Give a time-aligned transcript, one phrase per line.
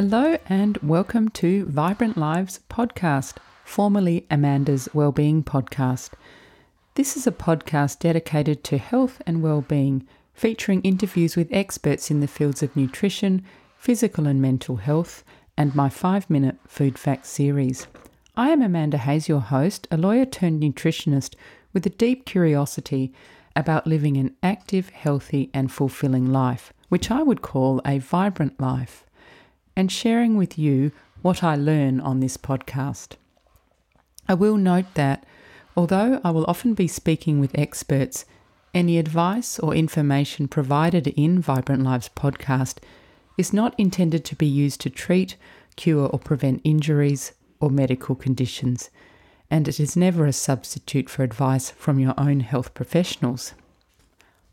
[0.00, 6.10] Hello and welcome to Vibrant Lives podcast, formerly Amanda's Wellbeing Podcast.
[6.94, 12.28] This is a podcast dedicated to health and well-being, featuring interviews with experts in the
[12.28, 13.44] fields of nutrition,
[13.76, 15.24] physical and mental health,
[15.56, 17.88] and my 5-minute food facts series.
[18.36, 21.34] I am Amanda Hayes, your host, a lawyer turned nutritionist
[21.72, 23.12] with a deep curiosity
[23.56, 29.04] about living an active, healthy, and fulfilling life, which I would call a vibrant life,
[29.78, 30.90] and sharing with you
[31.22, 33.12] what I learn on this podcast.
[34.28, 35.24] I will note that
[35.76, 38.24] although I will often be speaking with experts,
[38.74, 42.78] any advice or information provided in Vibrant Lives podcast
[43.36, 45.36] is not intended to be used to treat,
[45.76, 48.90] cure, or prevent injuries, or medical conditions,
[49.48, 53.54] and it is never a substitute for advice from your own health professionals.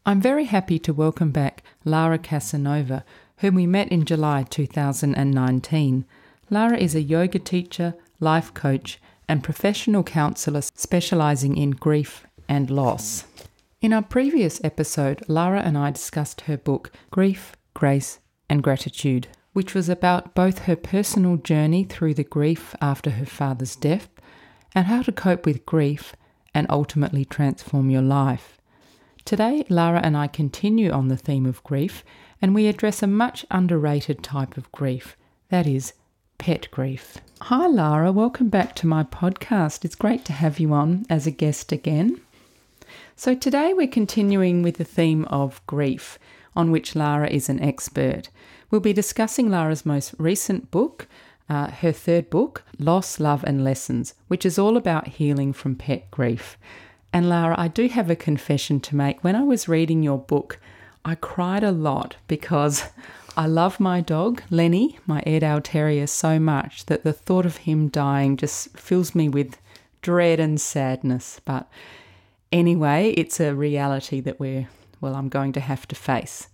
[0.05, 3.03] I'm very happy to welcome back Lara Casanova,
[3.37, 6.05] whom we met in July 2019.
[6.49, 13.25] Lara is a yoga teacher, life coach, and professional counsellor specialising in grief and loss.
[13.81, 18.19] In our previous episode, Lara and I discussed her book, Grief, Grace,
[18.49, 23.77] and Gratitude which was about both her personal journey through the grief after her father's
[23.77, 24.09] death
[24.73, 26.13] and how to cope with grief
[26.53, 28.57] and ultimately transform your life.
[29.25, 32.03] Today, Lara and I continue on the theme of grief
[32.39, 35.17] and we address a much underrated type of grief
[35.49, 35.93] that is,
[36.37, 37.17] pet grief.
[37.41, 39.83] Hi, Lara, welcome back to my podcast.
[39.83, 42.21] It's great to have you on as a guest again.
[43.15, 46.19] So, today we're continuing with the theme of grief,
[46.55, 48.29] on which Lara is an expert.
[48.69, 51.07] We'll be discussing Lara's most recent book,
[51.49, 56.11] uh, her third book, Loss, Love and Lessons, which is all about healing from pet
[56.11, 56.59] grief.
[57.15, 59.23] And Lara, I do have a confession to make.
[59.23, 60.59] When I was reading your book,
[61.05, 62.83] I cried a lot because
[63.37, 67.87] I love my dog, Lenny, my Airedale Terrier, so much that the thought of him
[67.87, 69.57] dying just fills me with
[70.01, 71.39] dread and sadness.
[71.45, 71.69] But
[72.51, 74.67] anyway, it's a reality that we're,
[74.99, 76.49] well, I'm going to have to face.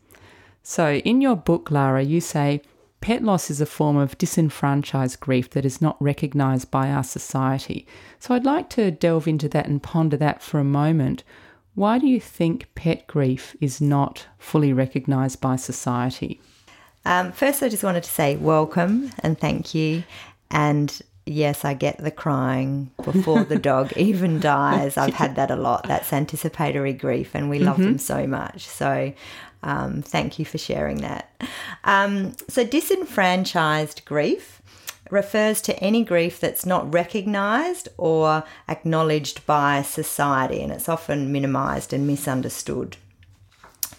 [0.62, 2.62] So, in your book, Lara, you say
[3.02, 7.86] pet loss is a form of disenfranchised grief that is not recognised by our society.
[8.20, 11.24] So, I'd like to delve into that and ponder that for a moment.
[11.74, 16.42] Why do you think pet grief is not fully recognised by society?
[17.06, 20.04] Um, first, I just wanted to say welcome and thank you.
[20.52, 24.98] And yes, I get the crying before the dog even dies.
[24.98, 25.88] I've had that a lot.
[25.88, 27.86] That's anticipatory grief, and we love mm-hmm.
[27.86, 28.68] them so much.
[28.68, 29.14] So
[29.64, 31.30] um, thank you for sharing that.
[31.84, 34.62] Um, so, disenfranchised grief
[35.10, 41.94] refers to any grief that's not recognised or acknowledged by society, and it's often minimised
[41.94, 42.98] and misunderstood.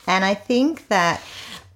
[0.07, 1.23] And I think that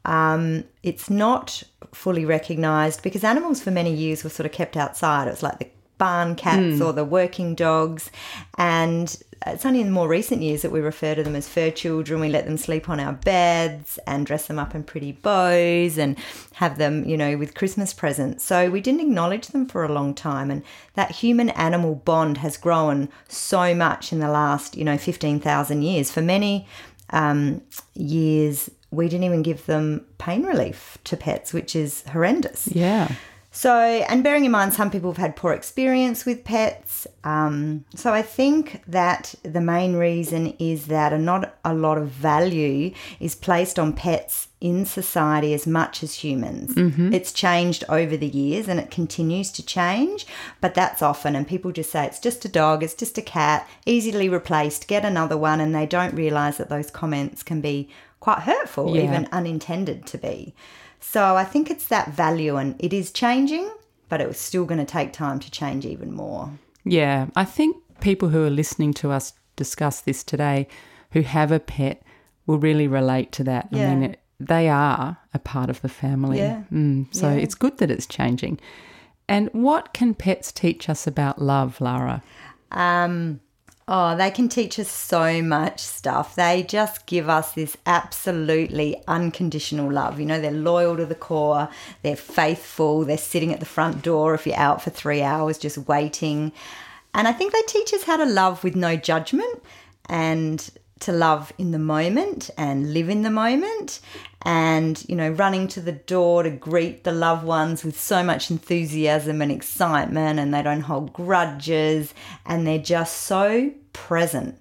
[0.05, 5.29] um, it's not fully recognised because animals for many years were sort of kept outside.
[5.29, 6.85] It was like the barn cats mm.
[6.85, 8.11] or the working dogs,
[8.59, 12.21] and it's only in more recent years that we refer to them as fur children.
[12.21, 16.17] We let them sleep on our beds and dress them up in pretty bows and
[16.55, 18.45] have them, you know, with Christmas presents.
[18.45, 20.51] So we didn't acknowledge them for a long time.
[20.51, 20.63] And
[20.95, 26.11] that human animal bond has grown so much in the last, you know, 15,000 years.
[26.11, 26.67] For many
[27.11, 27.63] um,
[27.95, 32.69] years, we didn't even give them pain relief to pets, which is horrendous.
[32.69, 33.13] Yeah.
[33.57, 37.07] So, and bearing in mind, some people have had poor experience with pets.
[37.25, 42.93] Um, so, I think that the main reason is that not a lot of value
[43.19, 46.75] is placed on pets in society as much as humans.
[46.75, 47.15] Mm-hmm.
[47.15, 50.27] It's changed over the years and it continues to change,
[50.61, 53.67] but that's often, and people just say it's just a dog, it's just a cat,
[53.87, 57.89] easily replaced, get another one, and they don't realize that those comments can be
[58.21, 59.05] quite hurtful, yeah.
[59.05, 60.55] even unintended to be.
[61.09, 63.71] So I think it's that value, and it is changing,
[64.09, 66.51] but it was still going to take time to change even more.
[66.85, 70.67] Yeah, I think people who are listening to us discuss this today
[71.13, 72.03] who have a pet
[72.47, 73.69] will really relate to that.
[73.71, 73.87] Yeah.
[73.87, 76.39] I mean, it, they are a part of the family.
[76.39, 76.65] Yeah.
[76.73, 77.37] Mm, so yeah.
[77.37, 78.59] it's good that it's changing.
[79.29, 82.23] And what can pets teach us about love, Lara?
[82.73, 83.41] Um,
[83.89, 86.35] Oh, they can teach us so much stuff.
[86.35, 90.19] They just give us this absolutely unconditional love.
[90.19, 91.69] You know, they're loyal to the core,
[92.03, 95.79] they're faithful, they're sitting at the front door if you're out for three hours just
[95.79, 96.51] waiting.
[97.15, 99.63] And I think they teach us how to love with no judgment
[100.09, 100.69] and
[101.01, 104.01] to love in the moment and live in the moment
[104.43, 108.51] and you know running to the door to greet the loved ones with so much
[108.51, 112.15] enthusiasm and excitement and they don't hold grudges
[112.47, 114.59] and they're just so present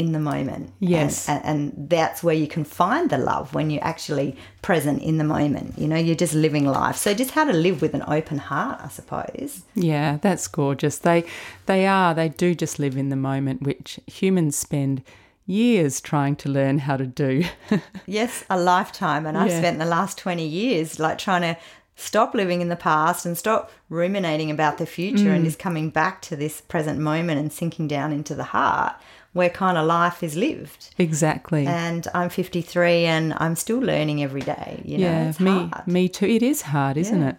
[0.00, 0.72] in the moment.
[0.80, 1.28] Yes.
[1.28, 5.18] And, and, and that's where you can find the love when you're actually present in
[5.18, 5.78] the moment.
[5.78, 6.96] You know, you're just living life.
[6.96, 9.62] So just how to live with an open heart, I suppose.
[9.74, 10.96] Yeah, that's gorgeous.
[10.96, 11.24] They
[11.66, 15.02] they are, they do just live in the moment, which humans spend
[15.46, 17.44] years trying to learn how to do.
[18.06, 19.26] yes, a lifetime.
[19.26, 19.58] And I've Yeah.
[19.58, 21.56] spent the last 20 years like trying to
[21.96, 25.36] stop living in the past and stop ruminating about the future Mm.
[25.36, 28.94] and just coming back to this present moment and sinking down into the heart
[29.32, 30.90] where kind of life is lived.
[30.98, 31.66] exactly.
[31.66, 34.82] And I'm 53 and I'm still learning every day.
[34.84, 35.86] You know, yeah, it's me hard.
[35.86, 36.26] me too.
[36.26, 37.28] It is hard, isn't Yeah.
[37.30, 37.36] it?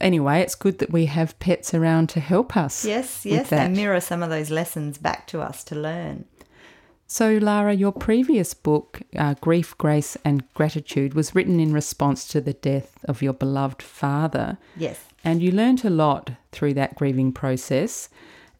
[0.00, 2.84] Anyway, it's good that we have pets around to help us.
[2.84, 6.24] Yes, yes, they mirror some of those lessons back to us to learn.
[7.12, 12.40] So, Lara, your previous book, uh, Grief, Grace, and Gratitude, was written in response to
[12.40, 14.56] the death of your beloved father.
[14.78, 14.98] Yes.
[15.22, 18.08] And you learnt a lot through that grieving process.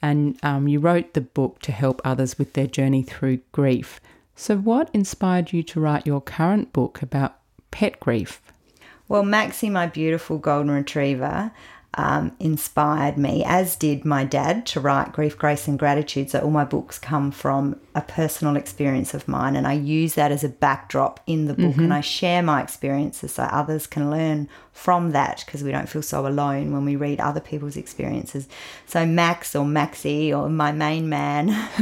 [0.03, 4.03] And um, you wrote the book to help others with their journey through grief.
[4.37, 7.39] So, what inspired you to write your current book about
[7.71, 8.43] pet grief?
[9.09, 11.53] Well, Maxie, my beautiful golden retriever,
[11.95, 16.31] um, inspired me, as did my dad, to write Grief, Grace, and Gratitude.
[16.31, 20.33] So all my books come from a personal experience of mine, and I use that
[20.33, 24.49] as a backdrop in the book, and I share my experiences so others can learn
[24.73, 28.49] from that because we don't feel so alone when we read other people's experiences.
[28.87, 31.51] So Max or Maxie or my main man,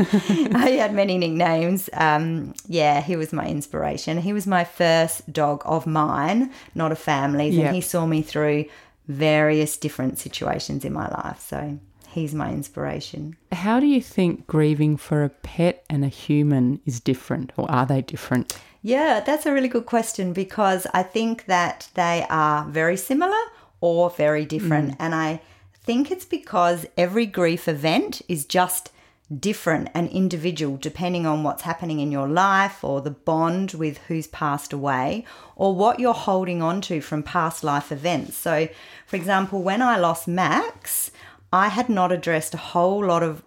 [0.56, 1.88] I had many nicknames.
[1.92, 4.18] Um, yeah, he was my inspiration.
[4.18, 8.64] He was my first dog of mine, not a family's, and he saw me through
[9.10, 11.40] various different situations in my life.
[11.40, 11.78] So
[12.08, 13.36] he's my inspiration.
[13.52, 17.86] How do you think grieving for a pet and a human is different, or are
[17.86, 18.58] they different?
[18.82, 23.40] Yeah, that's a really good question because I think that they are very similar
[23.80, 24.92] or very different.
[24.92, 24.96] Mm.
[25.00, 25.40] And I
[25.74, 28.90] think it's because every grief event is just
[29.38, 34.26] different and individual depending on what's happening in your life or the bond with who's
[34.26, 35.24] passed away
[35.54, 38.36] or what you're holding on to from past life events.
[38.36, 38.68] So,
[39.06, 41.10] for example, when I lost Max,
[41.52, 43.42] I had not addressed a whole lot of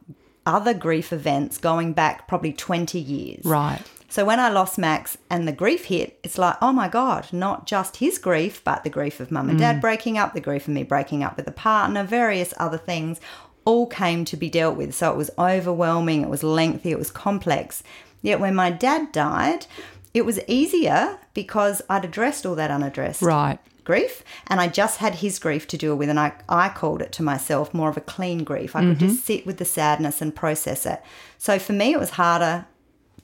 [0.46, 3.46] other grief events going back probably 20 years.
[3.46, 3.82] Right.
[4.10, 7.66] So when I lost Max and the grief hit, it's like, oh my God, not
[7.66, 9.82] just his grief, but the grief of mum and dad mm.
[9.82, 13.20] breaking up, the grief of me breaking up with a partner, various other things
[13.66, 14.94] all came to be dealt with.
[14.94, 17.84] So it was overwhelming, it was lengthy, it was complex.
[18.22, 19.66] Yet when my dad died,
[20.14, 23.60] it was easier because I'd addressed all that unaddressed Right.
[23.84, 27.12] grief and I just had his grief to deal with and I, I called it
[27.14, 28.76] to myself more of a clean grief.
[28.76, 29.24] I could just mm-hmm.
[29.24, 31.02] sit with the sadness and process it.
[31.38, 32.66] So for me it was harder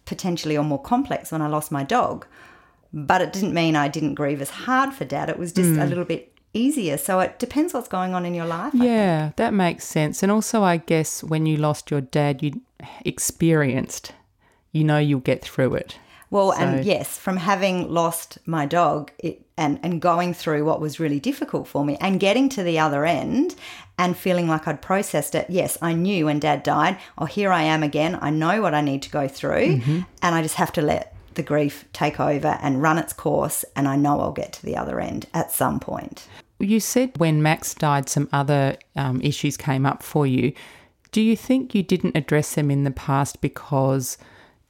[0.06, 2.25] potentially or more complex when I lost my dog.
[2.91, 5.30] But it didn't mean I didn't grieve as hard for dad.
[5.30, 5.88] It was just a mm.
[5.88, 6.98] little bit easier.
[6.98, 8.74] So it depends what's going on in your life.
[8.74, 10.24] Yeah, that makes sense.
[10.24, 12.62] And also, I guess when you lost your dad, you
[13.06, 14.13] experienced,
[14.72, 15.98] you know, you'll get through it.
[16.31, 20.80] Well, So- and yes, from having lost my dog it, and, and going through what
[20.80, 23.56] was really difficult for me and getting to the other end
[23.98, 27.63] and feeling like I'd processed it, yes, I knew when dad died, oh, here I
[27.63, 28.18] am again.
[28.22, 29.80] I know what I need to go through.
[29.80, 30.00] Mm-hmm.
[30.22, 33.65] And I just have to let the grief take over and run its course.
[33.75, 36.27] And I know I'll get to the other end at some point.
[36.59, 40.53] You said when Max died, some other um, issues came up for you.
[41.12, 44.17] Do you think you didn't address them in the past because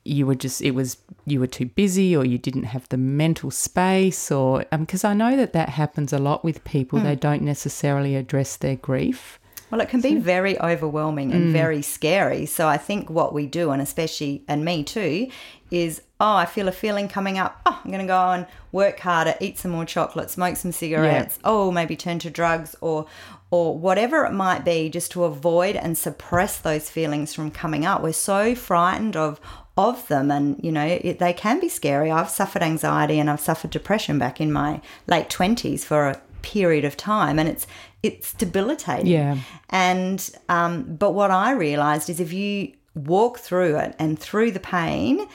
[0.06, 3.52] you were just it was you were too busy or you didn't have the mental
[3.52, 7.06] space or um, because I know that that happens a lot with people hmm.
[7.06, 9.40] they don't necessarily address their grief.
[9.70, 11.52] Well, it can be very overwhelming and hmm.
[11.52, 12.48] very scary.
[12.48, 15.30] So I think what we do, and especially, and me too,
[15.70, 17.62] is oh, I feel a feeling coming up.
[17.66, 21.40] Oh, I'm going to go and work harder, eat some more chocolate, smoke some cigarettes.
[21.44, 23.06] Oh, maybe turn to drugs or
[23.52, 28.04] or whatever it might be, just to avoid and suppress those feelings from coming up.
[28.04, 29.40] We're so frightened of
[29.78, 32.12] of them, and you know it, they can be scary.
[32.12, 36.86] I've suffered anxiety and I've suffered depression back in my late twenties for a period
[36.86, 37.66] of time, and it's
[38.04, 39.08] it's debilitating.
[39.08, 39.38] Yeah.
[39.70, 44.60] And um, but what I realized is if you walk through it and through the
[44.60, 45.28] pain,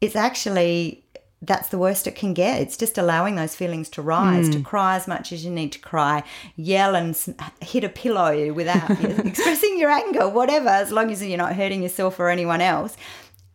[0.00, 1.06] it's actually
[1.42, 2.60] that's the worst it can get.
[2.60, 4.64] It's just allowing those feelings to rise, to mm.
[4.64, 6.24] cry as much as you need to cry,
[6.56, 7.16] yell and
[7.60, 8.90] hit a pillow without
[9.24, 12.96] expressing your anger, whatever, as long as you're not hurting yourself or anyone else.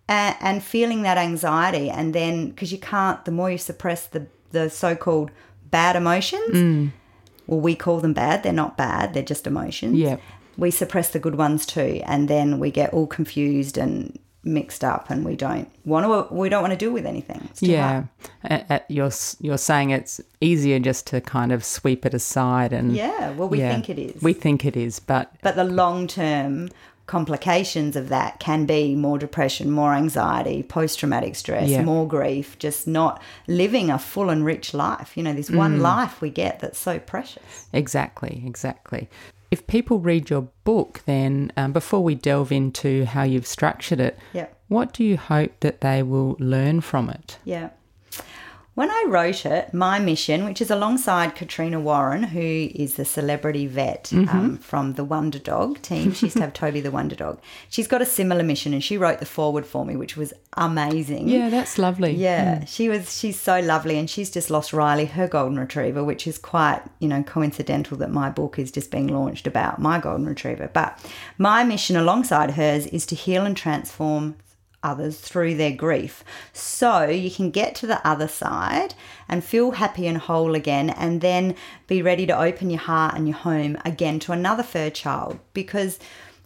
[0.08, 4.28] And, and feeling that anxiety, and then because you can't, the more you suppress the
[4.52, 5.32] the so-called
[5.70, 6.92] bad emotions, mm.
[7.48, 8.44] well, we call them bad.
[8.44, 9.14] They're not bad.
[9.14, 9.96] They're just emotions.
[9.96, 10.18] Yeah.
[10.58, 15.10] We suppress the good ones too, and then we get all confused and mixed up,
[15.10, 16.34] and we don't want to.
[16.34, 17.42] We don't want to deal with anything.
[17.52, 17.68] It's too.
[17.68, 18.04] Yeah,
[18.90, 23.32] you're you're saying it's easier just to kind of sweep it aside and Yeah.
[23.32, 23.72] Well, we Yeah.
[23.72, 24.22] think it is.
[24.22, 26.70] We think it is, but but the long term
[27.08, 31.84] complications of that can be more depression, more anxiety, post traumatic stress, Yeah.
[31.84, 35.12] more grief, just not living a full and rich life.
[35.18, 35.82] You know, this one Mm.
[35.82, 37.68] life we get that's so precious.
[37.74, 39.10] Exactly, exactly.
[39.52, 44.18] If people read your book, then um, before we delve into how you've structured it,
[44.34, 44.48] Yeah.
[44.70, 47.38] what do you hope that they will learn from it?
[47.44, 47.70] Yeah.
[48.74, 53.68] When I wrote it, my mission, which is alongside Katrina Warren, who is the celebrity
[53.68, 57.42] vet um, from the Wonder Dog team, she used to have Toby the Wonder Dog.
[57.70, 61.28] She's got a similar mission, and she wrote the foreword for me, which was amazing.
[61.28, 62.14] Yeah, that's lovely.
[62.14, 63.18] Yeah, she was.
[63.20, 67.10] She's so lovely, and she's just lost Riley, her golden retriever, which is quite, you
[67.10, 70.70] know, coincidental that my book is just being launched about my golden retriever.
[70.72, 70.98] But
[71.38, 74.38] my mission, alongside hers, is to heal and transform
[74.84, 76.24] others through their grief,
[76.54, 78.94] so you can get to the other side
[79.28, 81.56] and feel happy and whole again, and then
[81.88, 86.00] be ready to open your heart and your home again to another fur child because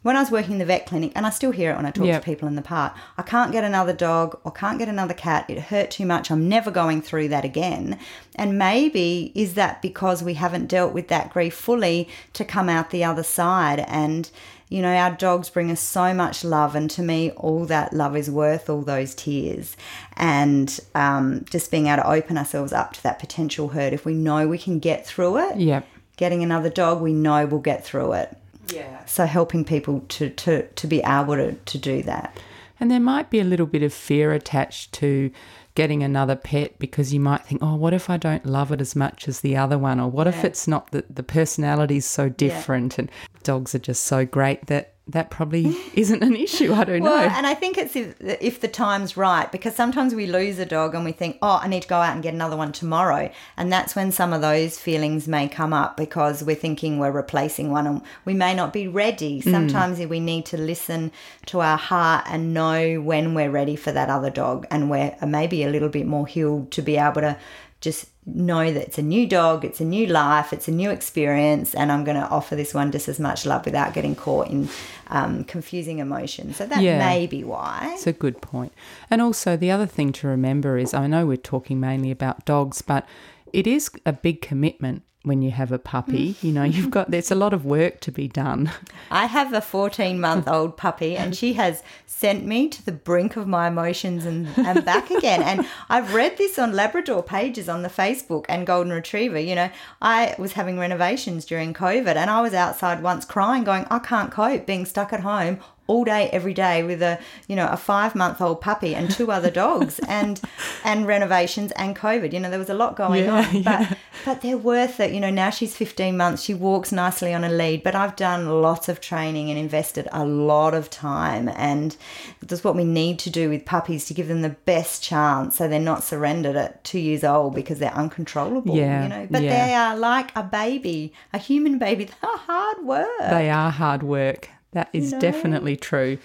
[0.06, 1.90] when I was working in the vet clinic, and I still hear it when I
[1.90, 2.22] talk Yep.
[2.22, 5.46] to people in the park, I can't get another dog or can't get another cat.
[5.50, 6.30] It hurt too much.
[6.30, 7.98] I'm never going through that again.
[8.36, 12.92] And maybe is that because we haven't dealt with that grief fully to come out
[12.92, 13.80] the other side?
[13.88, 14.30] And,
[14.70, 16.76] you know, our dogs bring us so much love.
[16.76, 19.76] And to me, all that love is worth all those tears.
[20.18, 24.14] And um, just being able to open ourselves up to that potential hurt if we
[24.14, 25.58] know we can get through it.
[25.58, 25.88] Yep.
[26.16, 28.38] Getting another dog, we know we'll get through it.
[28.68, 29.06] Yeah.
[29.06, 32.40] So helping people to, to, to be able to, to do that.
[32.80, 35.32] And there might be a little bit of fear attached to
[35.76, 38.96] getting another pet because you might think, oh, what if I don't love it as
[38.96, 40.00] much as the other one?
[40.00, 43.12] Or what if it's not that the personality is so different and
[43.46, 46.74] dogs are just so great that that probably isn't an issue?
[46.74, 47.36] I don't Well, know.
[47.36, 50.96] and I think it's if, if the time's right because sometimes we lose a dog
[50.96, 53.30] and we think, oh, I need to go out and get another one tomorrow.
[53.56, 57.70] And that's when some of those feelings may come up because we're thinking we're replacing
[57.70, 59.44] one and we may not be ready.
[59.44, 59.52] Mm.
[59.52, 61.12] Sometimes we need to listen
[61.46, 65.64] to our heart and know when we're ready for that other dog and we're maybe
[65.64, 67.38] a little bit more healed to be able to
[67.86, 71.74] just know that it's a new dog, it's a new life, it's a new experience,
[71.74, 74.68] and I'm going to offer this one just as much love without getting caught in
[75.08, 76.58] um, confusing emotions.
[76.58, 76.98] So that Yeah.
[76.98, 77.92] may be why.
[77.94, 78.74] It's a good point.
[79.10, 82.82] And also, the other thing to remember is I know we're talking mainly about dogs,
[82.82, 83.06] but
[83.54, 86.34] it is a big commitment when you have a puppy.
[86.34, 86.44] Mm.
[86.44, 88.72] You know, you've got, there's a lot of work to be done.
[89.12, 93.36] I have a 14 month old puppy, and she has sent me to the brink
[93.36, 95.42] of my emotions and, and back again.
[95.42, 99.40] And I've read this on Labrador pages on the Facebook and Golden Retriever.
[99.40, 99.70] You know,
[100.02, 104.32] I was having renovations during COVID, and I was outside once crying, going, I can't
[104.32, 108.16] cope being stuck at home all day every day with a you know a five
[108.16, 110.42] month old puppy and two other dogs and
[110.84, 113.94] and renovations and covid you know there was a lot going Yeah, on but yeah.
[114.26, 115.12] but they're worth it.
[115.14, 116.42] You know, now she's 15 months.
[116.42, 120.26] She walks nicely on a lead, but I've done lots of training and invested a
[120.26, 121.50] lot of time.
[121.56, 121.96] And
[122.42, 125.68] that's what we need to do with puppies to give them the best chance so
[125.68, 128.76] they're not surrendered at two years old because they're uncontrollable.
[128.76, 129.68] Yeah, You know, but yeah.
[129.68, 132.06] they are like a baby, a human baby.
[132.22, 133.08] They're hard work.
[133.30, 134.50] They are hard work.
[134.76, 136.18] That is definitely true.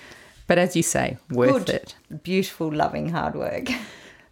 [0.49, 1.95] But as you say, worth Good, it.
[2.25, 3.69] beautiful, loving hard work.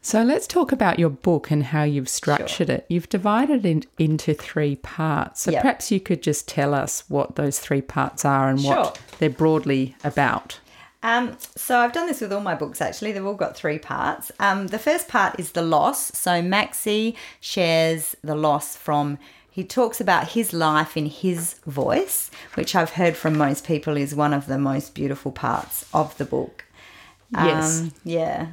[0.02, 2.84] So let's talk about your book and how you've structured it.
[2.88, 5.42] You've divided it into three parts.
[5.42, 5.62] So Yep.
[5.62, 9.94] perhaps you could just tell us what those three parts are and what they're broadly
[10.02, 10.58] about.
[11.04, 13.12] Um, so I've done this with all my books actually.
[13.12, 14.32] They've all got three parts.
[14.40, 16.10] Um, the first part is the loss.
[16.18, 19.18] So Maxie shares the loss from
[19.58, 24.14] he talks about his life in his voice, which I've heard from most people is
[24.14, 26.64] one of the most beautiful parts of the book.
[27.32, 27.80] Yes.
[27.80, 28.46] Um, yeah.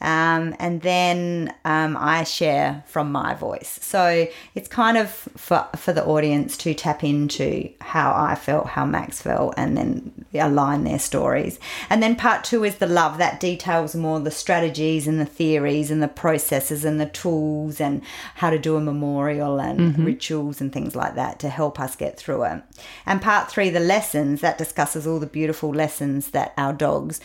[0.00, 3.78] Um, and then um, I share from my voice.
[3.80, 8.84] So it's kind of for, for the audience to tap into how I felt, how
[8.84, 11.58] Max felt, and then align their stories.
[11.88, 15.90] And then part two is the love that details more the strategies and the theories
[15.90, 18.02] and the processes and the tools and
[18.34, 22.18] how to do a memorial and rituals and things like that to help us get
[22.18, 22.62] through it.
[23.06, 27.20] And part three, the lessons, that discusses all the beautiful lessons that our dogs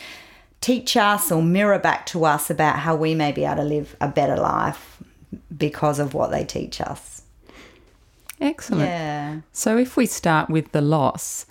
[0.60, 3.96] teach us or mirror back to us about how we may be able to live
[4.00, 5.02] a better life
[5.56, 7.22] because of what they teach us.
[8.40, 8.88] Excellent.
[8.88, 9.40] Yeah.
[9.52, 11.46] So if we start with the loss,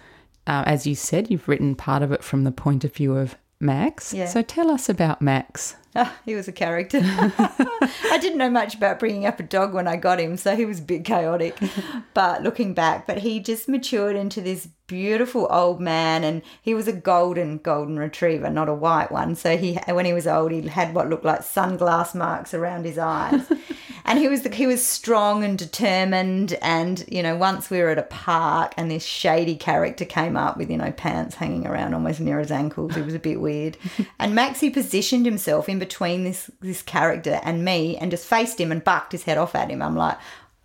[0.47, 3.35] uh, as you said, you've written part of it from the point of view of
[3.59, 4.13] Max.
[4.13, 4.27] Yeah.
[4.27, 5.75] So tell us about Max.
[5.95, 7.01] Ah, he was a character.
[7.03, 10.65] I didn't know much about bringing up a dog when I got him, so he
[10.65, 11.57] was a bit chaotic.
[12.13, 16.87] But looking back, but he just matured into this beautiful old man, and he was
[16.87, 19.35] a golden golden retriever, not a white one.
[19.35, 22.97] So he, when he was old, he had what looked like sunglass marks around his
[22.97, 23.49] eyes,
[24.09, 26.53] and he was he was strong and determined.
[26.63, 30.57] And you know, once we were at a park, and this shady character came up
[30.57, 32.97] with you know pants hanging around almost near his ankles.
[32.97, 33.77] It was a bit weird.
[34.19, 38.71] and Maxie positioned himself in between this this character and me, and just faced him
[38.71, 39.81] and bucked his head off at him.
[39.81, 40.17] I'm like.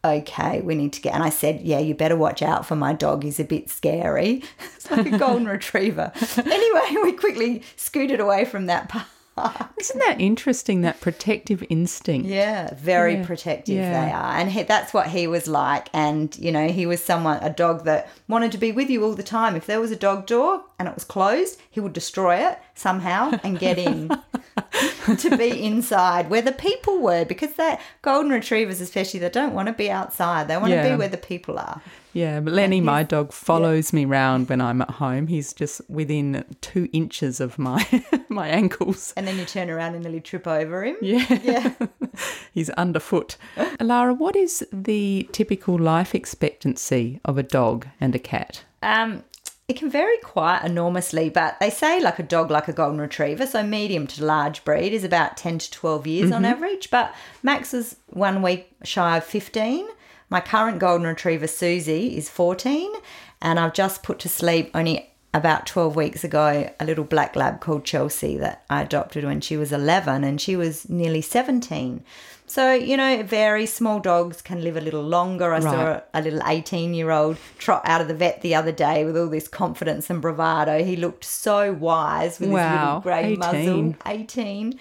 [0.06, 1.14] Okay, we need to get.
[1.14, 3.22] And I said, Yeah, you better watch out for my dog.
[3.22, 4.42] He's a bit scary.
[4.76, 6.12] It's like a golden retriever.
[6.36, 8.90] Anyway, we quickly scooted away from that
[9.36, 9.70] park.
[9.80, 10.80] Isn't that interesting?
[10.82, 12.28] That protective instinct.
[12.28, 14.06] Yeah, very Yeah, protective yeah.
[14.06, 15.88] they are, and he, that's what he was like.
[15.92, 19.14] And you know, he was someone a dog that wanted to be with you all
[19.14, 19.56] the time.
[19.56, 23.38] If there was a dog door and it was closed, he would destroy it somehow
[23.42, 24.08] and get in
[25.18, 29.68] to be inside where the people were, because that golden retrievers, especially, they don't want
[29.68, 30.48] to be outside.
[30.48, 31.80] They want to be where the people are.
[32.14, 35.26] Yeah, but Lenny, my dog, follows me round when I'm at home.
[35.26, 37.84] He's just within two inches of my
[38.28, 39.12] my ankles.
[39.16, 40.96] And then you turn around and nearly trip over him.
[41.02, 41.72] Yeah, Yeah.
[42.52, 43.36] he's underfoot.
[43.80, 48.64] Lara, what is the typical life expectancy of a dog and a cat?
[48.82, 49.24] Um,
[49.66, 53.46] it can vary quite enormously, but they say like a dog, like a golden retriever,
[53.46, 56.90] so medium to large breed is about 10 to 12 years on average.
[56.90, 59.88] But Max is one week shy of 15.
[60.34, 62.92] My current golden retriever, Susie, is 14.
[63.40, 67.60] And I've just put to sleep only about 12 weeks ago a little black lab
[67.60, 72.02] called Chelsea that I adopted when she was 11 and she was nearly 17.
[72.46, 73.72] So, you know, it varies.
[73.72, 75.54] Small dogs can live a little longer.
[75.54, 76.02] I saw Right.
[76.12, 79.28] a little 18 year old trot out of the vet the other day with all
[79.28, 80.82] this confidence and bravado.
[80.82, 83.38] He looked so wise with his little grey 18.
[83.38, 83.94] muzzle.
[84.04, 84.80] 18.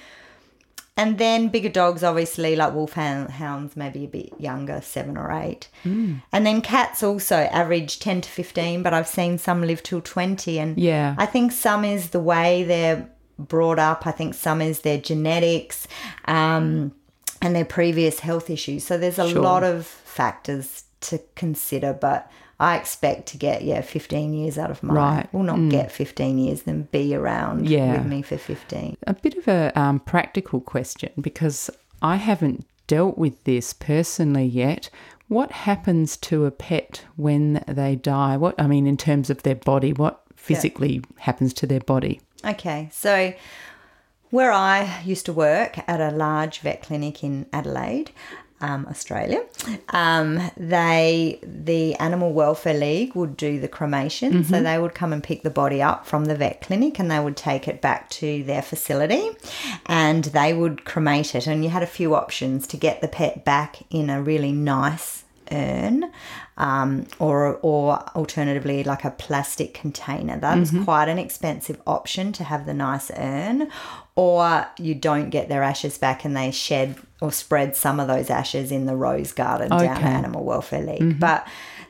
[0.95, 5.67] And then bigger dogs, obviously, like wolf hounds, maybe a bit younger, seven or eight.
[5.81, 6.15] Hmm.
[6.31, 10.59] And then cats also average 10 to 15, but I've seen some live till 20.
[10.59, 11.15] And Yeah.
[11.17, 13.09] I think some is the way they're
[13.39, 14.05] brought up.
[14.05, 15.87] I think some is their genetics
[16.25, 16.91] um,
[17.41, 18.83] and their previous health issues.
[18.85, 19.41] So there's a Sure.
[19.41, 22.29] lot of factors to consider, but
[22.63, 24.95] I expect to get, yeah, 15 years out of mine.
[24.95, 25.25] Right.
[25.25, 25.33] Mm.
[25.33, 27.97] Well, not get 15 years, then be around Yeah.
[27.97, 28.95] with me for 15.
[29.05, 31.69] A bit of a um, practical question because
[32.01, 34.89] I haven't dealt with this personally yet.
[35.27, 38.37] What happens to a pet when they die?
[38.37, 42.21] What I mean, in terms of their body, what physically happens to their body?
[42.45, 43.33] Okay, so
[44.29, 48.11] where I used to work at a large vet clinic in Adelaide,
[48.63, 49.43] um, Australia,
[49.89, 54.43] um, they the Animal Welfare League would do the cremation.
[54.43, 57.19] So they would come and pick the body up from the vet clinic and they
[57.19, 59.29] would take it back to their facility,
[59.85, 61.47] and they would cremate it.
[61.47, 65.22] And you had a few options to get the pet back in a really nice
[65.51, 66.11] urn
[66.57, 72.43] um, or or alternatively like a plastic container that was quite an expensive option to
[72.43, 73.69] have the nice urn
[74.15, 78.29] or you don't get their ashes back and they shed or spread some of those
[78.29, 81.47] ashes in the rose garden down at animal welfare league but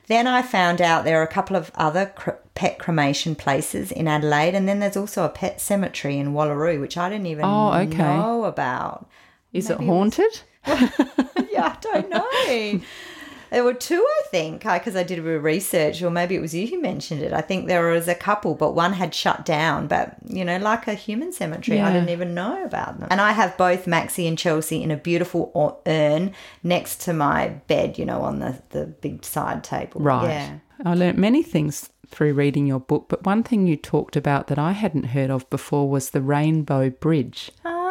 [0.08, 4.06] then I found out there are a couple of other cr- pet cremation places in
[4.06, 7.72] Adelaide, and then there's also a pet cemetery in Wallaroo, which I didn't even Oh,
[7.74, 7.98] okay.
[7.98, 9.08] know about.
[9.54, 10.42] Is Maybe it it was- haunted?
[11.52, 12.82] yeah, I don't know.
[13.54, 16.39] There were two, I think, because I did a bit of research, or maybe it
[16.39, 17.34] was you who mentioned it.
[17.34, 19.86] I think there was a couple, but one had shut down.
[19.86, 23.10] But, you know, like a human cemetery, I didn't even know about them.
[23.12, 28.00] And I have both Maxie and Chelsea in a beautiful urn next to my bed,
[28.00, 30.02] you know, on the, the big side table.
[30.02, 30.30] Right.
[30.30, 30.58] Yeah.
[30.84, 34.58] I learnt many things through reading your book, but one thing you talked about that
[34.58, 37.52] I hadn't heard of before was the Rainbow Bridge.
[37.63, 37.83] Ah.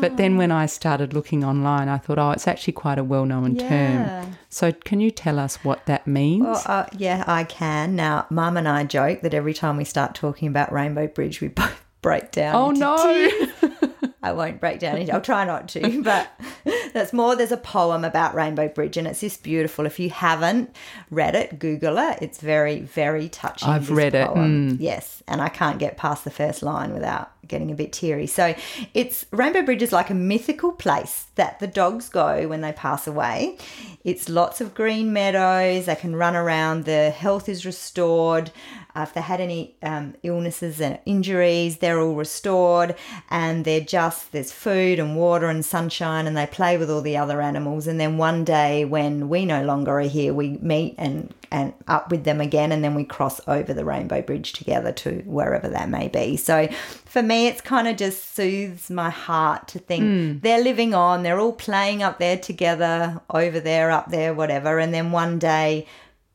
[0.00, 3.24] But then when I started looking online, I thought, oh, it's actually quite a well
[3.24, 3.68] known Yeah.
[3.68, 4.36] term.
[4.48, 6.44] So can you tell us what that means?
[6.44, 7.94] Well, uh, yeah, I can.
[7.96, 11.48] Now, Mum and I joke that every time we start talking about Rainbow Bridge, we
[11.62, 12.54] both break down.
[12.54, 13.30] oh, no.
[14.24, 16.30] I won't break down into I'll try not to, but
[16.92, 19.84] that's more there's a poem about Rainbow Bridge and it's just beautiful.
[19.84, 20.76] If you haven't
[21.10, 22.18] read it, Google it.
[22.22, 23.68] It's very, very touching.
[23.68, 24.76] I've read it, mm.
[24.78, 25.24] Yes.
[25.26, 28.26] And I can't get past the first line without getting a bit teary.
[28.26, 28.54] So
[28.94, 33.06] it's Rainbow Bridge is like a mythical place that the dogs go when they pass
[33.06, 33.56] away.
[34.04, 38.50] It's lots of green meadows, they can run around, the health is restored.
[38.94, 42.94] Uh, if they had any um, illnesses and injuries, they're all restored,
[43.30, 47.16] and they're just there's food and water and sunshine, and they play with all the
[47.16, 47.86] other animals.
[47.86, 52.10] And then one day, when we no longer are here, we meet and and up
[52.10, 55.88] with them again, and then we cross over the Rainbow Bridge together to wherever that
[55.88, 56.36] may be.
[56.36, 56.68] So,
[57.06, 61.40] for me, it's kind of just soothes my heart to think they're living on, they're
[61.40, 65.86] all playing up there together, over there, up there, whatever, and then one day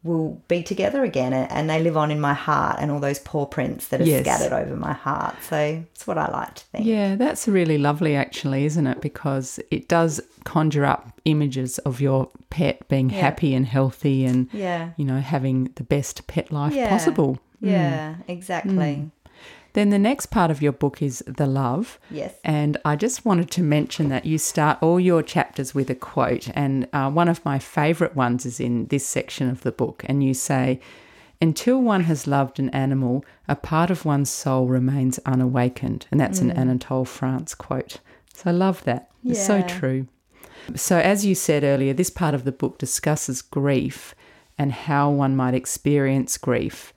[0.04, 3.46] we'll be together again and, they live on in my heart and all those paw
[3.46, 4.22] prints that are Yes.
[4.22, 5.36] scattered over my heart.
[5.50, 6.86] So it's what I like to think.
[6.86, 9.02] Yeah, that's really lovely, actually, isn't it?
[9.02, 14.92] Because it does conjure up images of your pet being happy and healthy and, Yeah.
[14.96, 16.88] you know, having the best pet life Yeah.
[16.90, 17.40] possible.
[17.60, 18.24] Yeah, mm.
[18.30, 18.74] exactly.
[18.76, 19.12] Mm.
[19.78, 22.00] Then the next part of your book is the love.
[22.10, 22.34] Yes.
[22.44, 26.50] And I just wanted to mention that you start all your chapters with a quote.
[26.56, 30.04] And uh, one of my favourite ones is in this section of the book.
[30.08, 30.80] And you say,
[31.40, 36.08] Until one has loved an animal, a part of one's soul remains unawakened.
[36.10, 38.00] And that's an Anatole France quote.
[38.34, 39.12] So I love that.
[39.24, 40.08] It's so true.
[40.74, 44.16] So, as you said earlier, this part of the book discusses grief
[44.58, 46.96] and how one might experience grief.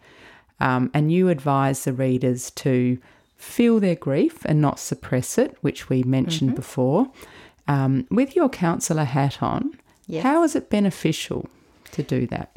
[0.61, 2.99] Um, and you advise the readers to
[3.37, 7.11] feel their grief and not suppress it, which we mentioned before.
[7.66, 9.75] Um, with your counsellor hat on,
[10.07, 10.23] Yes.
[10.25, 11.49] how is it beneficial
[11.92, 12.51] to do that?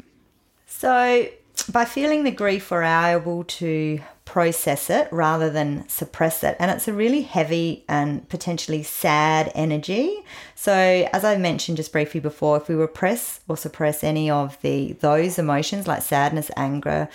[0.66, 1.26] So,
[1.70, 6.56] by feeling the grief, we're able to process it rather than suppress it.
[6.58, 10.24] And it's a really heavy and potentially sad energy.
[10.56, 10.72] So,
[11.12, 15.38] as I mentioned just briefly before, if we repress or suppress any of the those
[15.38, 17.08] emotions like sadness, anger,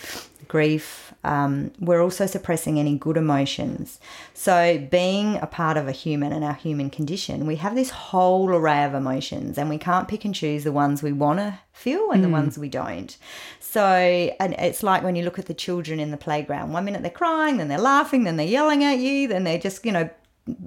[0.49, 3.99] grief, um, we're also suppressing any good emotions.
[4.33, 8.49] So, being a part of a human and our human condition, we have this whole
[8.49, 12.11] array of emotions, and we can't pick and choose the ones we want to feel
[12.11, 13.17] and the ones we don't.
[13.61, 16.73] So, and it's like when you look at the children in the playground.
[16.73, 19.85] One minute they're crying, then they're laughing, then they're yelling at you, then they're just,
[19.85, 20.09] you know,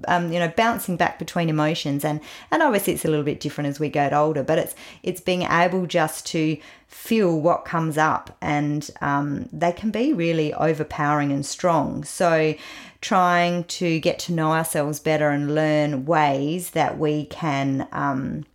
[0.07, 2.19] um, you know, bouncing back between emotions, and
[2.51, 4.43] and obviously it's a little bit different as we get older.
[4.43, 9.91] But it's it's being able just to feel what comes up, and um, they can
[9.91, 12.03] be really overpowering and strong.
[12.03, 12.55] So,
[13.01, 17.87] trying to get to know ourselves better and learn ways that we can.
[17.91, 18.45] Um,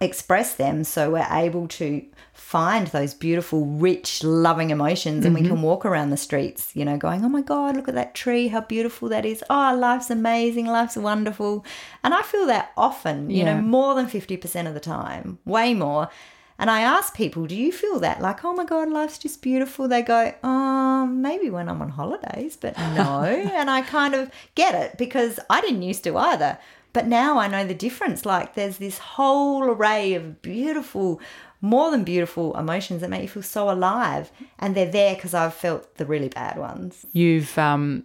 [0.00, 2.04] express them so we're able to
[2.52, 5.62] find those beautiful rich loving emotions and we can mm-hmm.
[5.62, 8.60] walk around the streets you know going oh my god look at that tree how
[8.60, 11.64] beautiful that is oh life's amazing life's wonderful
[12.04, 13.54] and i feel that often you Yeah.
[13.54, 16.10] know more than 50% of the time way more
[16.58, 18.20] and I ask people, do you feel that?
[18.20, 19.88] Like, oh my God, life's just beautiful.
[19.88, 23.24] They go, oh, maybe when I'm on holidays, but no.
[23.24, 26.58] and I kind of get it because I didn't used to either.
[26.92, 28.26] But now I know the difference.
[28.26, 31.20] Like, there's this whole array of beautiful,
[31.62, 34.30] more than beautiful emotions that make you feel so alive.
[34.58, 37.06] And they're there because I've felt the really bad ones.
[37.12, 38.04] You've, um,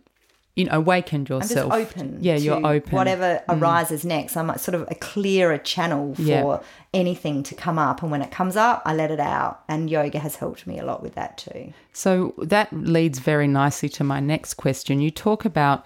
[0.56, 1.72] you know, awakened yourself.
[1.72, 2.18] I'm just open.
[2.22, 2.92] Yeah, you're open.
[2.92, 2.94] Mm.
[2.94, 4.38] Whatever arises next.
[4.38, 6.60] I'm sort of a clearer channel for Yeah.
[6.94, 8.02] anything to come up.
[8.02, 9.64] And when it comes up, I let it out.
[9.68, 11.74] And yoga has helped me a lot with that too.
[11.94, 15.02] So that leads very nicely to my next question.
[15.02, 15.86] You talk about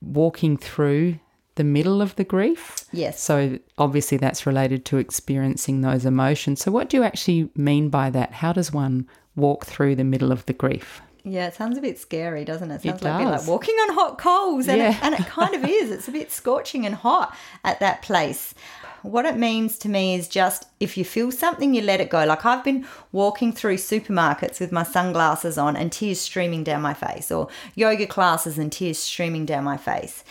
[0.00, 1.18] walking through
[1.56, 2.84] the middle of the grief.
[2.92, 3.20] Yes.
[3.20, 6.60] So obviously that's related to experiencing those emotions.
[6.62, 8.32] So what do you actually mean by that?
[8.32, 11.00] How does one walk through the middle of the grief?
[11.24, 12.76] Yeah, it sounds a bit scary, doesn't it?
[12.76, 14.66] it Sounds like a bit like walking on hot coals.
[14.66, 14.90] And, Yeah.
[14.90, 15.90] it, and it kind of is.
[15.90, 18.54] It's a bit scorching and hot at that place.
[19.02, 22.24] What it means to me is just if you feel something, you let it go.
[22.24, 26.94] Like I've been walking through supermarkets with my sunglasses on and tears streaming down my
[26.94, 30.22] face, or yoga classes and tears streaming down my face,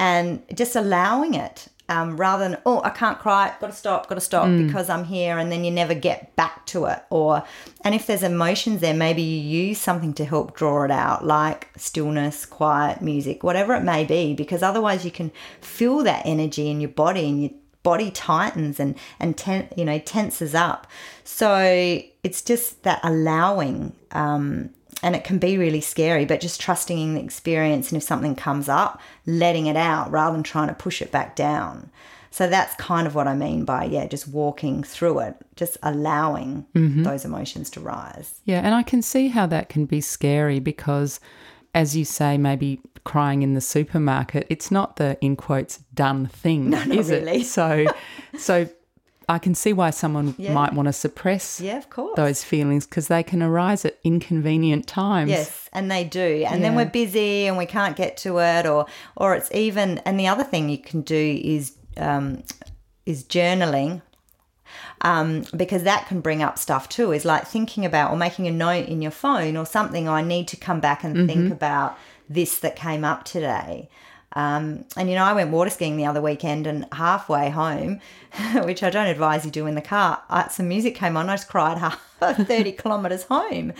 [0.00, 4.14] and just allowing it um, rather than oh I can't cry, got to stop, got
[4.14, 7.02] to stop because I'm here, and then you never get back to it.
[7.10, 7.42] Or
[7.84, 11.68] and if there's emotions there, maybe you use something to help draw it out, like
[11.76, 16.80] stillness, quiet, music, whatever it may be, because otherwise you can feel that energy in
[16.80, 17.50] your body and your
[17.82, 20.86] body tightens and and ten, you know tenses up.
[21.24, 23.94] So it's just that allowing.
[24.12, 24.70] Um,
[25.02, 27.90] and it can be really scary, but just trusting in the experience.
[27.90, 31.36] And if something comes up, letting it out rather than trying to push it back
[31.36, 31.90] down.
[32.30, 36.64] So that's kind of what I mean by, yeah, just walking through it, just allowing
[36.74, 37.02] mm-hmm.
[37.02, 38.40] those emotions to rise.
[38.44, 41.18] Yeah, and I can see how that can be scary because,
[41.74, 46.72] as you say, maybe crying in the supermarket, it's not the in quotes done thing,
[46.72, 47.40] is really.
[47.40, 47.46] it?
[47.46, 47.86] So,
[48.38, 48.68] so
[49.30, 50.52] I can see why someone Yeah.
[50.52, 52.16] might want to suppress Yeah, of course.
[52.16, 55.30] those feelings because they can arise at inconvenient times.
[55.30, 56.44] Yes, and they do.
[56.48, 59.98] And then we're busy and we can't get to it, or or it's even.
[60.04, 62.42] And the other thing you can do is um,
[63.06, 64.02] is journaling.
[65.02, 68.50] Um, because that can bring up stuff too, is like thinking about or making a
[68.52, 70.08] note in your phone or something.
[70.08, 71.96] I need to come back and think about
[72.28, 73.88] this that came up today.
[74.36, 78.00] Um, and you know, I went water skiing the other weekend, and halfway home,
[78.62, 81.28] which I don't advise you do in the car, I, some music came on.
[81.28, 83.72] I just cried half thirty kilometers home,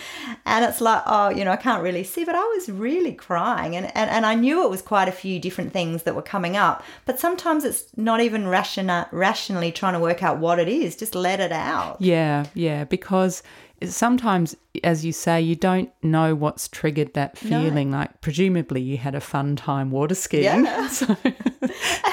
[0.45, 3.77] and it's like, oh, you know, I can't really see, but I was really crying,
[3.77, 6.57] and and, and I knew it was quite a few different things that were coming
[6.57, 6.83] up.
[7.05, 10.97] But sometimes it's not even ration- rationally trying to work out what it is.
[10.97, 12.01] Just let it out.
[12.01, 13.45] Yeah, yeah, because
[13.85, 17.62] sometimes, as you say, you don't know what's triggered that No.
[17.62, 17.90] feeling.
[17.90, 20.64] Like, presumably, you had a fun time water skiing.
[20.64, 20.88] Yeah.
[20.90, 21.16] So,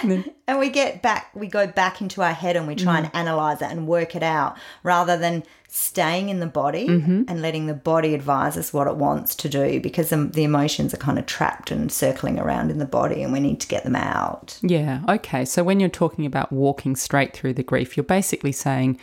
[0.02, 3.00] and then- And we get back, we go back into our head and we try
[3.00, 3.16] and mm.
[3.16, 7.24] analyze it and work it out rather than staying in the body mm-hmm.
[7.28, 10.94] and letting the body advise us what it wants to do because the, the emotions
[10.94, 13.84] are kind of trapped and circling around in the body and we need to get
[13.84, 14.58] them out.
[14.62, 15.02] yeah.
[15.10, 15.44] Okay.
[15.44, 18.98] So, when you're talking about walking straight through the grief, you're basically saying,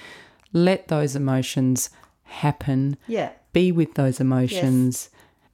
[0.55, 1.91] let those emotions
[2.35, 3.31] happen, Yeah.
[3.53, 5.11] be with those emotions,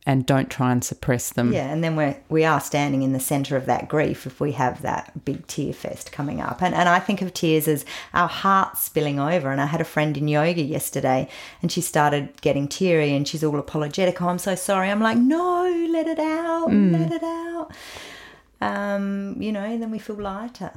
[0.07, 1.53] and don't try and suppress them.
[1.53, 4.53] Yeah, and then we're we are standing in the centre of that grief if we
[4.53, 6.62] have that big tear fest coming up.
[6.62, 9.53] And and I think of tears as our hearts spilling over.
[9.53, 11.29] And I had a friend in yoga yesterday
[11.61, 14.23] and she started getting teary and she's all apologetic.
[14.23, 14.90] Oh, I'm so sorry.
[14.90, 17.71] I'm like, no, let it out, let it out.
[18.62, 20.73] Um, you know, and then we feel lighter.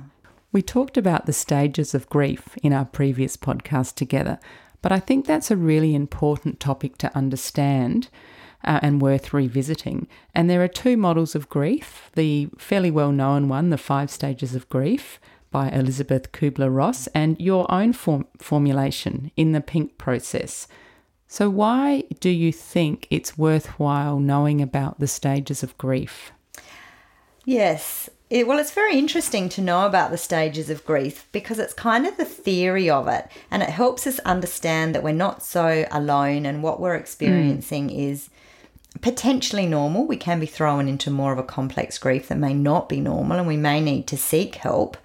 [0.51, 4.37] We talked about the stages of grief in our previous podcast together,
[4.83, 8.09] but I think that's a really important topic to understand
[8.63, 10.07] uh, and worth revisiting.
[10.35, 14.53] And there are two models of grief the fairly well known one, The Five Stages
[14.53, 15.19] of Grief
[15.49, 20.67] by Elisabeth Kubler Ross, and your own form- formulation in the pink process.
[21.27, 26.31] So, why do you think it's worthwhile knowing about the stages of grief?
[27.45, 28.09] Yes.
[28.33, 32.07] It, well, it's very interesting to know about the stages of grief because it's kind
[32.07, 36.47] of the theory of it and it helps us understand that we're not so alone
[36.47, 38.31] and what we're experiencing is
[39.01, 40.07] potentially normal.
[40.07, 43.37] We can be thrown into more of a complex grief that may not be normal
[43.37, 44.97] and we may need to seek help.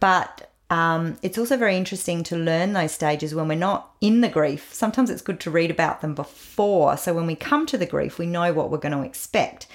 [0.00, 4.28] But um, it's also very interesting to learn those stages when we're not in the
[4.28, 4.74] grief.
[4.74, 6.96] Sometimes it's good to read about them before.
[6.96, 9.68] So when we come to the grief, we know what we're going to expect.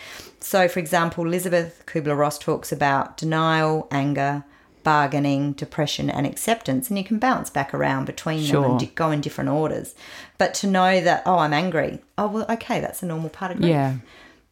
[0.48, 4.46] So, for example, Elisabeth Kubler Ross talks about denial, anger,
[4.82, 6.88] bargaining, depression, and acceptance.
[6.88, 9.94] And you can bounce back around between them and di- go in different orders.
[10.38, 12.00] But to know that, oh, I'm angry.
[12.18, 13.72] Oh, well, okay, that's a normal part of grief.
[13.72, 13.96] Yeah.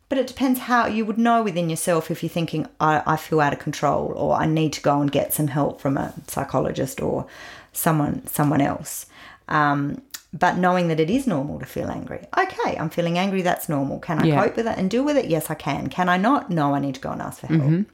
[0.10, 3.40] But it depends how you would know within yourself if you're thinking, I, I feel
[3.40, 7.02] out of control or I need to go and get some help from a psychologist
[7.02, 7.26] or
[7.72, 9.06] someone someone else.
[9.48, 10.02] Um,
[10.38, 12.20] but knowing that it is normal to feel angry.
[12.38, 14.00] Okay, I'm feeling angry, that's normal.
[14.00, 14.44] Can I Yeah.
[14.44, 15.26] cope with it and deal with it?
[15.26, 15.88] Yes, I can.
[15.88, 16.50] Can I not?
[16.50, 17.86] No, I need to go and ask for help.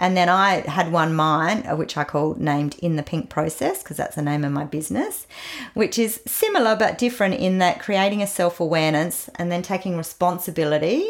[0.00, 3.82] And then I had one mine, uh, which I call named In the Pink Process,
[3.82, 5.26] because that's the name of my business,
[5.74, 11.04] which is similar but different in that creating a self awareness and then taking responsibility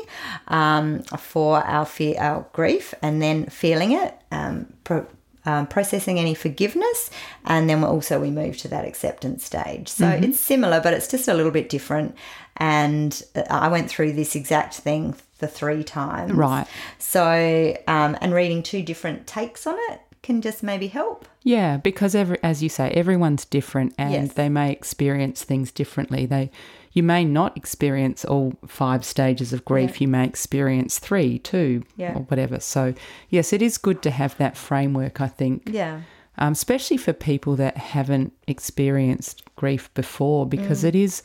[0.49, 5.07] um, for our fear, our grief, and then feeling it, um, pro-
[5.49, 7.11] um, processing any forgiveness,
[7.47, 9.89] and then also we move to that acceptance stage.
[9.89, 12.15] So it's similar, but it's just a little bit different.
[12.59, 16.33] And uh, I went through this exact thing the three times.
[16.33, 16.67] Right.
[16.99, 21.27] So, um, and reading two different takes on it can just maybe help.
[21.45, 24.33] Yeah, because every, as you say, everyone's different, and Yes.
[24.35, 26.27] they may experience things differently.
[26.27, 26.51] They,
[26.93, 30.01] you may not experience all five stages of grief.
[30.01, 32.15] You may experience three, two, Yeah.
[32.15, 32.61] or whatever.
[32.61, 32.95] So,
[33.29, 35.21] yes, it is good to have that framework.
[35.21, 36.01] I think, Yeah.
[36.39, 41.23] um, especially for people that haven't experienced grief before, because it is,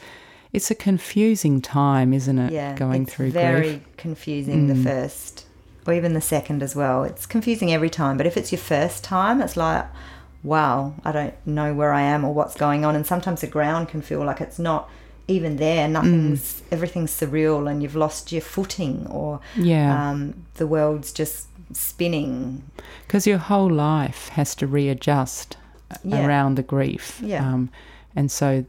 [0.51, 2.49] it's a confusing time, isn't it?
[2.51, 2.53] Mm.
[2.53, 2.75] Yeah.
[2.75, 3.73] going through very grief.
[3.79, 3.97] Mm.
[3.97, 5.45] confusing the first
[5.85, 7.03] or even the second as well.
[7.03, 9.85] It's confusing every time, but if it's your first time, it's like,
[10.43, 12.95] wow, I don't know where I am or what's going on.
[12.95, 14.89] And sometimes the ground can feel like it's not
[15.27, 15.87] even there.
[15.87, 16.61] Nothing's, Mm.
[16.71, 20.09] everything's surreal and you've lost your footing or Yeah.
[20.09, 22.63] um, the world's just spinning.
[23.07, 25.57] because your whole life has to readjust
[26.03, 26.25] Yeah.
[26.25, 27.19] around the grief.
[27.23, 27.47] Yeah.
[27.47, 27.69] Um,
[28.15, 28.65] and so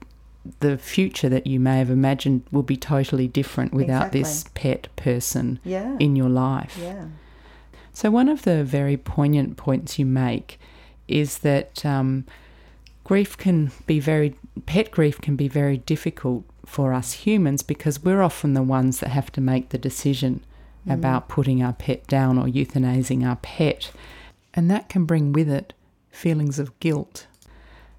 [0.61, 5.59] the future that you may have imagined will be totally different without this pet person
[5.65, 5.97] Yeah.
[5.99, 6.79] in your life.
[6.81, 7.07] yeah.
[7.97, 10.59] So, one of the very poignant points you make
[11.09, 12.25] is that um,
[13.05, 14.35] grief can be very,
[14.67, 19.11] pet grief can be very difficult for us humans because we're often the ones that
[19.11, 20.45] have to make the decision
[20.87, 20.95] mm.
[20.95, 23.91] about putting our pet down or euthanizing our pet.
[24.55, 25.73] And that can bring with it
[26.11, 27.27] feelings of guilt.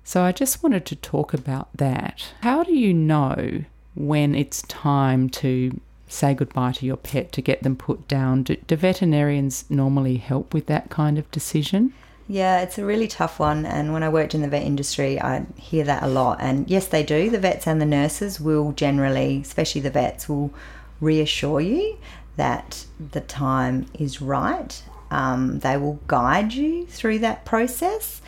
[0.03, 2.33] So, I just wanted to talk about that.
[2.41, 3.63] How do you know
[3.95, 8.43] when it's time to say goodbye to your pet to get them put down?
[8.43, 11.93] Do, do veterinarians normally help with that kind of decision?
[12.27, 13.65] Yeah, it's a really tough one.
[13.65, 16.39] And when I worked in the vet industry, I hear that a lot.
[16.41, 17.29] And yes, they do.
[17.29, 20.51] The vets and the nurses will generally, especially the vets, will
[20.99, 21.97] reassure you
[22.35, 24.81] that the time is right.
[25.11, 28.21] Um, they will guide you through that process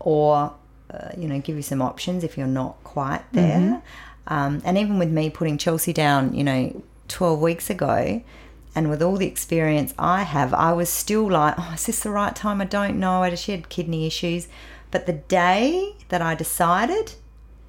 [0.00, 0.52] or,
[0.90, 3.82] uh, you know, give you some options if you're not quite there.
[4.26, 8.22] Um, and even with me putting Chelsea down, you know, 12 weeks ago,
[8.76, 12.10] and with all the experience I have, I was still like, oh, is this the
[12.10, 12.60] right time?
[12.60, 13.22] I don't know.
[13.22, 14.48] I she had kidney issues.
[14.90, 17.14] But the day that I decided,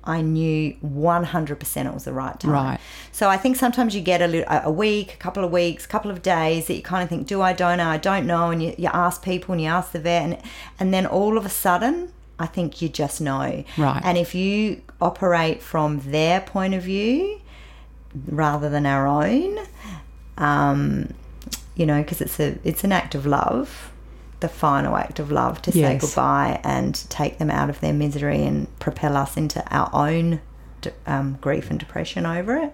[0.03, 2.51] I knew 100% it was the right time.
[2.51, 2.79] Right.
[3.13, 5.87] So I think sometimes you get a, little, a week, a couple of weeks, a
[5.87, 8.51] couple of days that you kind of think, do I, don't I, I don't know.
[8.51, 10.37] And you, you ask people and you ask the vet, and,
[10.77, 13.63] and then all of a sudden, I think you just know.
[13.77, 14.01] Right.
[14.03, 17.39] And if you operate from their point of view
[18.27, 19.59] rather than our own,
[20.37, 21.13] um,
[21.75, 23.91] you know, because it's a it's an act of love,
[24.39, 28.43] the final act of love to say goodbye and take them out of their misery
[28.43, 30.41] and propel us into our own
[30.81, 32.73] d- um, grief and depression over it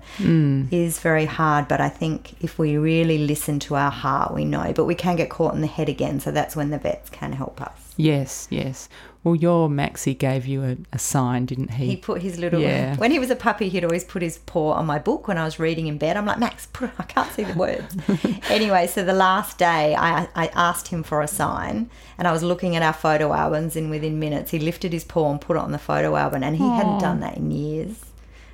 [0.71, 1.67] is very hard.
[1.67, 4.71] But I think if we really listen to our heart, we know.
[4.73, 7.34] But we can get caught in the head again, so that's when the vets can
[7.34, 7.83] help us.
[7.97, 8.89] Yes, yes.
[9.23, 11.86] Well, your Maxie gave you a, a sign, didn't he?
[11.88, 12.97] He put his little Yeah.
[12.97, 15.45] when he was a puppy, he'd always put his paw on my book when I
[15.45, 16.17] was reading in bed.
[16.17, 17.95] I'm like, Max, put it, I can't see the words.
[18.49, 22.43] anyway, so the last day I, I asked him for a sign and I was
[22.43, 25.62] looking at our photo albums and within minutes he lifted his paw and put it
[25.62, 28.03] on the photo album and he hadn't done that in years.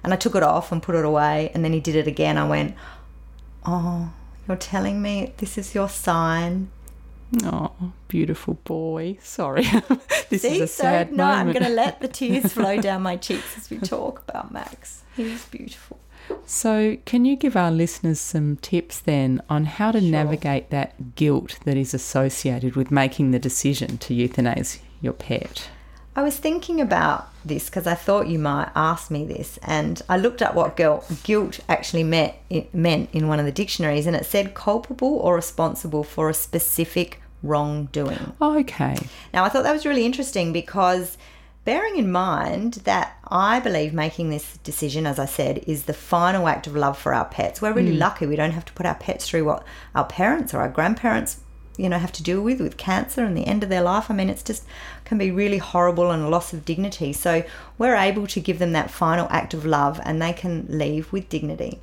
[0.03, 2.37] And I took it off and put it away and then he did it again.
[2.37, 2.75] I went,
[3.65, 4.13] Oh,
[4.47, 6.69] you're telling me this is your sign?
[7.43, 7.71] Oh,
[8.07, 9.17] beautiful boy.
[9.21, 9.63] Sorry.
[10.29, 13.03] this See, is a so sad no, I'm going to let the tears flow down
[13.03, 15.03] my cheeks as we talk about Max.
[15.15, 15.99] He's beautiful.
[16.45, 21.59] So, can you give our listeners some tips then on how to navigate that guilt
[21.65, 25.69] that is associated with making the decision to euthanize your pet?
[26.19, 30.17] I was thinking about this because I thought you might ask me this, and I
[30.17, 34.17] looked up what guilt, guilt actually meant, it meant in one of the dictionaries, and
[34.17, 38.33] it said culpable or responsible for a specific wrongdoing.
[38.41, 38.97] Oh, okay.
[39.33, 41.17] Now, I thought that was really interesting because
[41.63, 46.49] bearing in mind that I believe making this decision, as I said, is the final
[46.49, 47.61] act of love for our pets.
[47.61, 47.99] We're really mm.
[47.99, 49.63] lucky we don't have to put our pets through what
[49.95, 51.39] our parents or our grandparents,
[51.79, 54.11] you know, have to deal with with cancer and the end of their life.
[54.11, 54.65] I mean, it's just
[55.05, 57.13] can be really horrible and a loss of dignity.
[57.13, 57.43] So
[57.77, 61.29] we're able to give them that final act of love and they can leave with
[61.29, 61.79] dignity.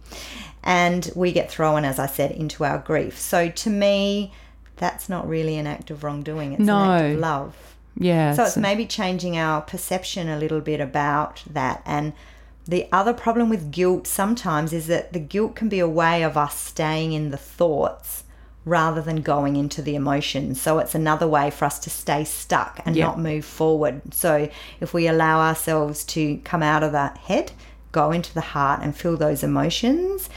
[0.62, 3.18] And we get thrown, as I said, into our grief.
[3.18, 4.32] So to me,
[4.76, 6.52] that's not really an act of wrongdoing.
[6.52, 7.12] It's an act No.
[7.12, 7.76] of love.
[7.98, 8.34] Yeah.
[8.34, 11.80] So it's maybe changing our perception a little bit about that.
[11.86, 12.12] And
[12.66, 16.36] the other problem with guilt sometimes is that the guilt can be a way of
[16.36, 18.24] us staying in the thoughts
[18.66, 20.60] rather than going into the emotions.
[20.60, 23.06] So it's another way for us to stay stuck and Yeah.
[23.06, 24.02] not move forward.
[24.12, 24.48] So
[24.80, 27.52] if we allow ourselves to come out of that head,
[27.92, 30.28] go into the heart and feel those emotions,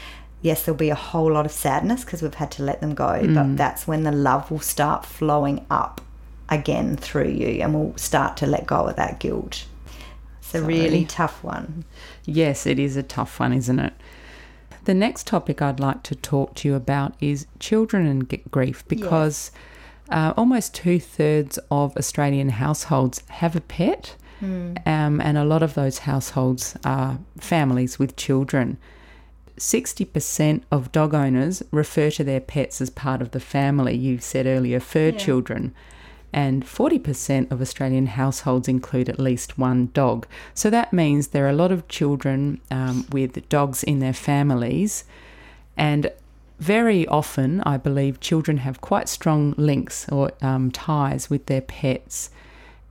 [0.42, 3.20] yes, there'll be a whole lot of sadness because we've had to let them go.
[3.20, 3.34] Mm.
[3.34, 6.00] But that's when the love will start flowing up
[6.48, 9.64] again through you and we'll start to let go of that guilt.
[10.40, 11.84] It's a really tough one.
[12.24, 13.92] Yes, it is a tough one, isn't it?
[14.84, 19.50] The next topic I'd like to talk to you about is children and grief because
[20.10, 24.16] uh, almost two thirds of Australian households have a pet,
[24.86, 28.78] um, and a lot of those households are families with children.
[29.58, 33.94] 60% of dog owners refer to their pets as part of the family.
[33.94, 35.74] You said earlier, fur children.
[36.32, 40.26] And 40% of Australian households include at least one dog.
[40.54, 45.04] So that means there are a lot of children um, with dogs in their families.
[45.76, 46.12] And
[46.60, 52.30] very often, I believe, children have quite strong links or um, ties with their pets.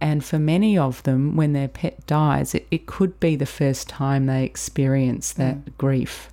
[0.02, 3.88] And for many of them, when their pet dies, it, it could be the first
[3.88, 6.32] time they experience that grief.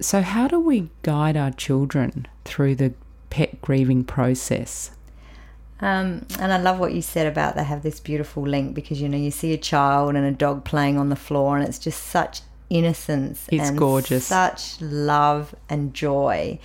[0.00, 2.94] So, how do we guide our children through the
[3.28, 4.92] pet grieving process?
[5.82, 9.08] Um, and I love what you said about they have this beautiful link because you
[9.08, 12.02] know you see a child and a dog playing on the floor and it's just
[12.02, 14.26] such innocence It's and gorgeous.
[14.26, 16.58] such love and joy.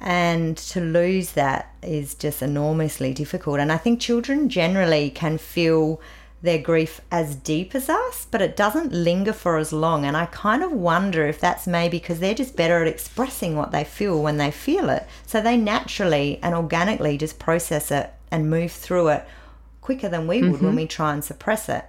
[0.00, 3.58] And to lose that is just enormously difficult.
[3.58, 6.00] And I think children generally can feel
[6.40, 10.04] their grief as deep as us but it doesn't linger for as long.
[10.04, 13.72] And I kind of wonder if that's maybe because they're just better at expressing what
[13.72, 15.04] they feel when they feel it.
[15.26, 19.26] So they naturally and organically just process it and move through it
[19.80, 20.76] quicker than we would when mm-hmm.
[20.76, 21.84] we try and suppress it.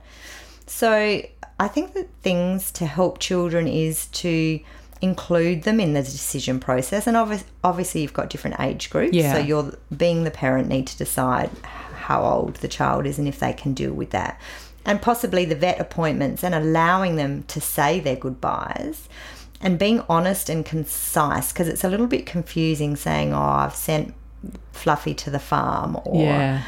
[0.66, 1.22] So
[1.60, 4.60] I think that things to help children is to
[5.02, 7.08] include them in the decision process.
[7.08, 9.14] And obvi- obviously, you've got different age groups.
[9.14, 9.34] Yeah.
[9.34, 13.40] So you're being the parent need to decide how old the child is and if
[13.40, 14.40] they can deal with that.
[14.86, 19.10] And possibly the vet appointments and allowing them to say their goodbyes
[19.62, 24.14] and being honest and concise because it's a little bit confusing saying, Oh, I've sent
[24.72, 26.62] Fluffy to the farm or Yeah.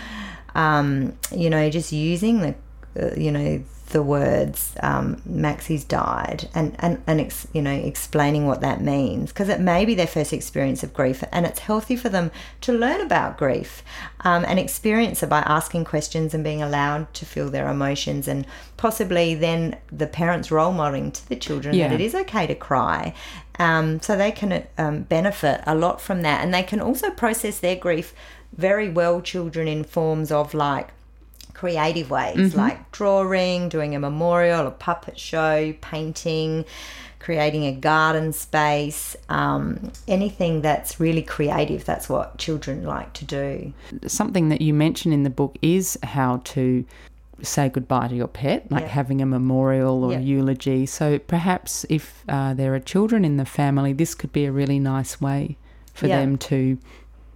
[0.55, 2.55] um, you know, just using the,
[3.01, 8.47] uh, you know, the words um, Maxie's died and, and, and ex, you know explaining
[8.47, 11.95] what that means because it may be their first experience of grief and it's healthy
[11.95, 12.31] for them
[12.61, 13.83] to learn about grief
[14.21, 18.45] um, and experience it by asking questions and being allowed to feel their emotions and
[18.77, 21.89] possibly then the parents role modeling to the children Yeah.
[21.89, 23.13] that it is okay to cry
[23.59, 27.59] um, so they can um, benefit a lot from that and they can also process
[27.59, 28.13] their grief
[28.55, 30.89] very well children in forms of like
[31.61, 36.65] creative ways like drawing, doing a memorial, a puppet show, painting,
[37.19, 41.85] creating a garden space, um, anything that's really creative.
[41.85, 43.73] That's what children like to do.
[44.07, 46.83] Something that you mention in the book is how to
[47.43, 48.87] say goodbye to your pet, like Yeah.
[48.87, 50.19] having a memorial or Yeah.
[50.19, 50.87] eulogy.
[50.87, 54.79] So perhaps if uh, there are children in the family, this could be a really
[54.79, 55.57] nice way
[55.93, 56.17] for Yeah.
[56.21, 56.79] them to,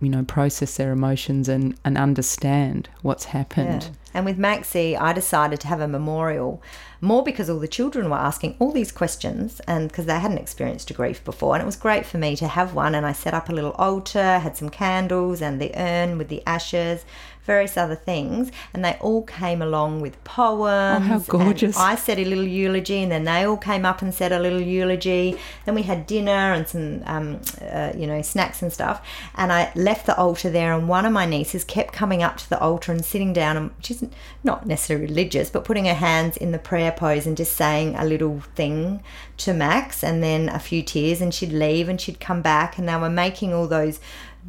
[0.05, 3.83] you know, process their emotions and, and understand what's happened.
[3.83, 3.89] Yeah.
[4.13, 6.63] And with Maxie, I decided to have a memorial
[7.01, 10.89] more because all the children were asking all these questions and because they hadn't experienced
[10.91, 11.55] a grief before.
[11.55, 12.95] And it was great for me to have one.
[12.95, 16.41] And I set up a little altar, had some candles and the urn with the
[16.47, 17.03] ashes,
[17.45, 18.51] various other things.
[18.73, 21.05] And they all came along with poems.
[21.05, 21.77] Oh, how gorgeous.
[21.77, 24.61] I said a little eulogy and then they all came up and said a little
[24.61, 25.37] eulogy.
[25.65, 29.05] Then we had dinner and some, um, uh, you know, snacks and stuff.
[29.35, 32.49] And I left the altar there, and one of my nieces kept coming up to
[32.49, 34.03] the altar and sitting down, and she's
[34.43, 38.05] not necessarily religious, but putting her hands in the prayer pose and just saying a
[38.05, 39.03] little thing
[39.37, 42.87] to Max, and then a few tears, and she'd leave and she'd come back, and
[42.87, 43.99] they were making all those.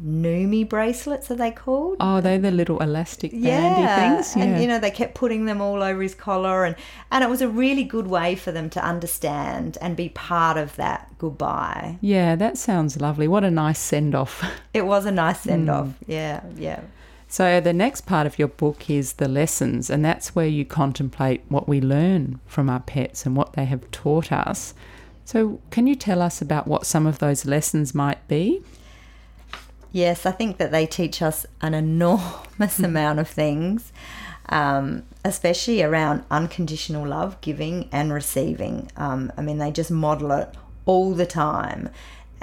[0.03, 1.97] Numi bracelets are they called?
[1.99, 4.35] Oh, they're the little elastic bandy things.
[4.35, 4.43] Yeah.
[4.43, 6.75] And you know, they kept putting them all over his collar and
[7.11, 10.75] and it was a really good way for them to understand and be part of
[10.75, 11.97] that goodbye.
[12.01, 13.27] yeah, that sounds lovely.
[13.27, 14.43] What a nice send off.
[14.73, 15.87] It was a nice send off.
[15.87, 15.93] Mm.
[16.05, 16.81] Yeah, yeah.
[17.27, 21.41] So, the next part of your book is the lessons, and that's where you contemplate
[21.49, 24.75] what we learn from our pets and what they have taught us.
[25.25, 28.61] So, can you tell us about what some of those lessons might be?
[29.97, 33.91] Yes, I think that they teach us an enormous amount of things,
[34.47, 38.91] um, especially around unconditional love, giving and receiving.
[38.95, 40.49] Um, I mean, they just model it
[40.85, 41.89] all the time.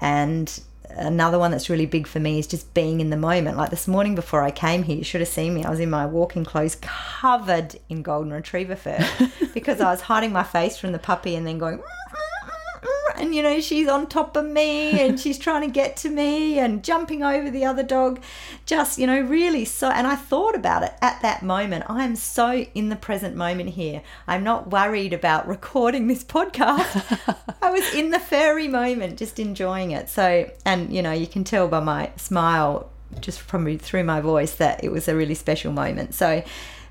[0.01, 0.61] And
[0.97, 3.57] another one that's really big for me is just being in the moment.
[3.57, 5.63] Like this morning before I came here, you should have seen me.
[5.63, 9.09] I was in my walking clothes covered in golden retriever fur
[9.55, 11.81] because I was hiding my face from the puppy and then going,
[13.25, 16.59] and you know she's on top of me and she's trying to get to me
[16.59, 18.21] and jumping over the other dog.
[18.67, 21.85] Just you know really so and i thought about it at that moment.
[21.89, 24.03] I am so in the present moment here.
[24.27, 27.03] I'm not worried about recording this podcast.
[27.63, 30.11] I was in the furry moment just enjoying it.
[30.11, 34.57] So and you know you can tell by my smile just from through my voice
[34.57, 36.15] that it was a really special moment.
[36.15, 36.43] So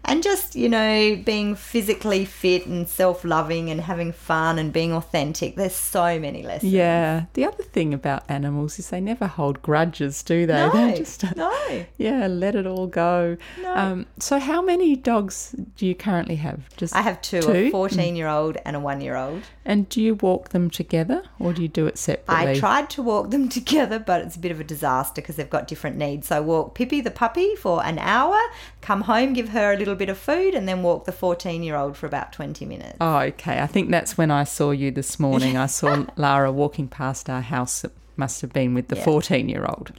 [0.05, 5.55] and just you know being physically fit and self-loving and having fun and being authentic
[5.55, 7.25] there's so many lessons Yeah.
[7.33, 10.53] The other thing about animals is they never hold grudges, do they?
[10.73, 13.37] no, just no yeah, let it all go.
[13.61, 13.75] No.
[13.75, 16.69] Um, so, how many dogs do you currently have?
[16.75, 17.51] Just i have two, Two?
[17.51, 21.23] a 14 year old and a one year old and do you walk them together
[21.39, 22.51] or do you do it separately?
[22.51, 25.49] i tried to walk them together but it's a bit of a disaster because they've
[25.49, 28.37] got different needs so I walk pippi the puppy for an hour
[28.83, 31.75] come home give her a little bit of food and then walk the 14 year
[31.75, 33.59] old for about 20 minutes Oh, okay.
[33.61, 35.55] I think that's when I saw you this morning.
[35.57, 37.83] I saw Lara walking past our house.
[37.85, 39.05] It must have been with the Yeah.
[39.05, 39.93] 14 year old.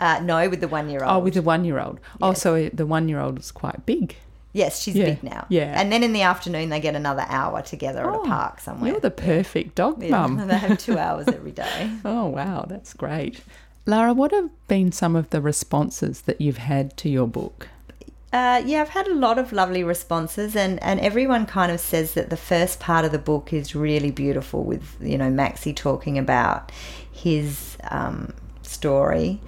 [0.00, 2.00] uh, no with the one year old Oh, with the one year old.
[2.22, 4.16] Oh, so the one year old is quite big.
[4.52, 5.78] yes she's Yeah, big now yeah.
[5.80, 8.90] and then in the afternoon they get another hour together at Oh, a park somewhere
[8.90, 10.32] You're the perfect dog Yeah, mum.
[10.48, 12.64] they have two hours every day Oh, wow.
[12.72, 13.42] That's great.
[13.86, 17.68] Lara, what have been some of the responses that you've had to your book?
[18.32, 22.14] Uh, yeah, I've had a lot of lovely responses, and, and everyone kind of says
[22.14, 26.16] that the first part of the book is really beautiful with, you know, Maxie talking
[26.16, 26.70] about
[27.10, 29.40] his um, story.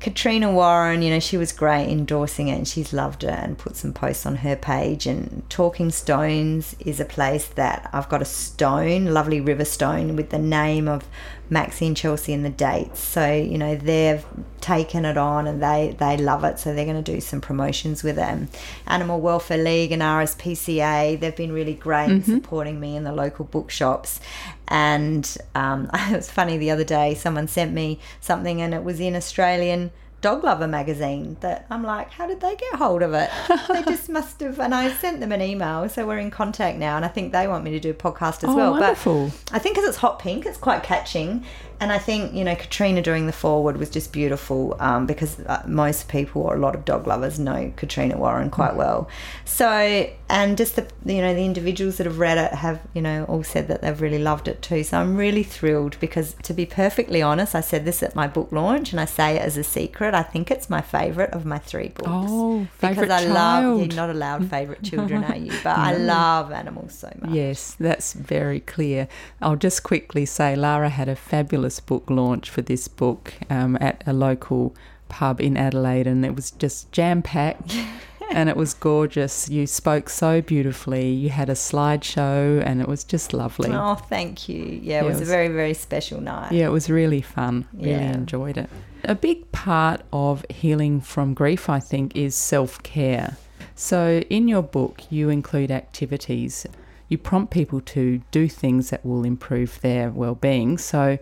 [0.00, 3.74] Katrina Warren, you know, she was great endorsing it and she's loved it and put
[3.74, 5.06] some posts on her page.
[5.06, 10.30] And Talking Stones is a place that I've got a stone, lovely river stone, with
[10.30, 11.08] the name of
[11.50, 13.00] Maxie and Chelsea and the dates.
[13.00, 14.24] So, you know, they've
[14.60, 16.58] taken it on and they, they love it.
[16.58, 18.48] So they're going to do some promotions with them.
[18.86, 23.44] Animal Welfare League and RSPCA, they've been really great in supporting me in the local
[23.44, 24.20] bookshops.
[24.66, 29.00] And um, it was funny the other day, someone sent me something and it was
[29.00, 29.90] in Australian
[30.20, 33.30] Dog Lover magazine that I'm like, how did they get hold of it?
[33.68, 34.58] they just must have.
[34.58, 37.46] And I sent them an email, so we're in contact now, and I think they
[37.46, 38.70] want me to do a podcast as Oh, well.
[38.72, 39.26] wonderful.
[39.46, 41.44] But I think because it's hot pink, it's quite catching.
[41.80, 45.62] And I think, you know, Katrina doing the foreword was just beautiful um, because uh,
[45.66, 49.08] most people or a lot of dog lovers know Katrina Warren quite well.
[49.44, 53.24] So, and just the, you know, the individuals that have read it have, you know,
[53.24, 54.82] all said that they've really loved it too.
[54.82, 58.50] So I'm really thrilled because to be perfectly honest, I said this at my book
[58.50, 60.14] launch and I say it as a secret.
[60.14, 62.08] I think it's my favourite of my three books.
[62.10, 65.52] Oh, because I love, you're not allowed favourite children, are you?
[65.62, 67.30] But I love animals so much.
[67.30, 69.06] Yes, that's very clear.
[69.40, 74.02] I'll just quickly say Lara had a fabulous book launch for this book um, at
[74.06, 74.74] a local
[75.08, 77.76] pub in Adelaide, and it was just jam packed.
[78.30, 79.48] and it was gorgeous.
[79.48, 81.08] You spoke so beautifully.
[81.08, 83.70] You had a slideshow, and it was just lovely.
[83.72, 84.62] Oh, thank you.
[84.82, 86.52] Yeah, Yeah, it was a very, very special night.
[86.52, 87.66] Yeah, it was really fun.
[87.72, 88.12] Really Yeah.
[88.12, 88.68] enjoyed it.
[89.04, 93.36] A big part of healing from grief, I think, is self care.
[93.74, 96.66] So, in your book, you include activities.
[97.08, 100.76] You prompt people to do things that will improve their well being.
[100.78, 101.18] So,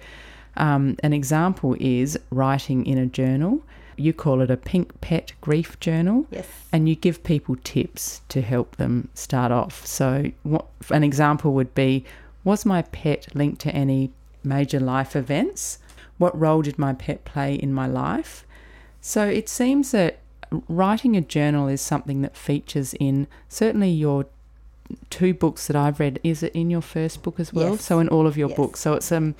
[0.57, 3.62] um, an example is writing in a journal.
[3.96, 6.46] You call it a pink pet grief journal Yes.
[6.72, 9.86] and you give people tips to help them start off.
[9.86, 12.04] So, what, an example would be
[12.44, 14.11] Was my pet linked to any
[14.44, 15.78] major life events?
[16.18, 18.44] What role did my pet play in my life?
[19.00, 20.18] So, it seems that
[20.68, 24.26] writing a journal is something that features in certainly your
[25.11, 26.20] two books that I've read.
[26.22, 27.72] Is it in your first book as well?
[27.72, 27.84] Yes.
[27.84, 28.57] So, in all of your Yes.
[28.57, 28.80] books.
[28.80, 29.34] So, it's um,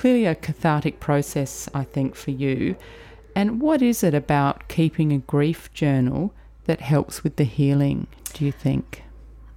[0.00, 2.74] clearly a cathartic process, I think, for you.
[3.36, 6.32] And what is it about keeping a grief journal
[6.64, 9.02] that helps with the healing, do you think?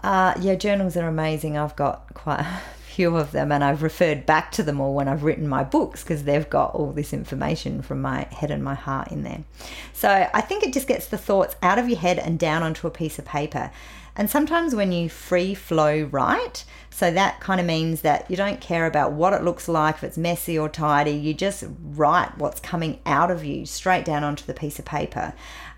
[0.02, 1.58] Uh, yeah, journals are amazing.
[1.58, 5.08] I've got quite a few of them, and I've referred back to them all when
[5.08, 8.76] I've written my books because they've got all this information from my head and my
[8.76, 9.46] heart in there.
[9.94, 12.86] So I think it just gets the thoughts out of your head and down onto
[12.86, 13.72] a piece of paper.
[14.16, 18.62] And sometimes when you free flow write, so that kind of means that you don't
[18.62, 22.60] care about what it looks like, if it's messy or tidy, you just write what's
[22.60, 25.34] coming out of you straight down onto the piece of paper.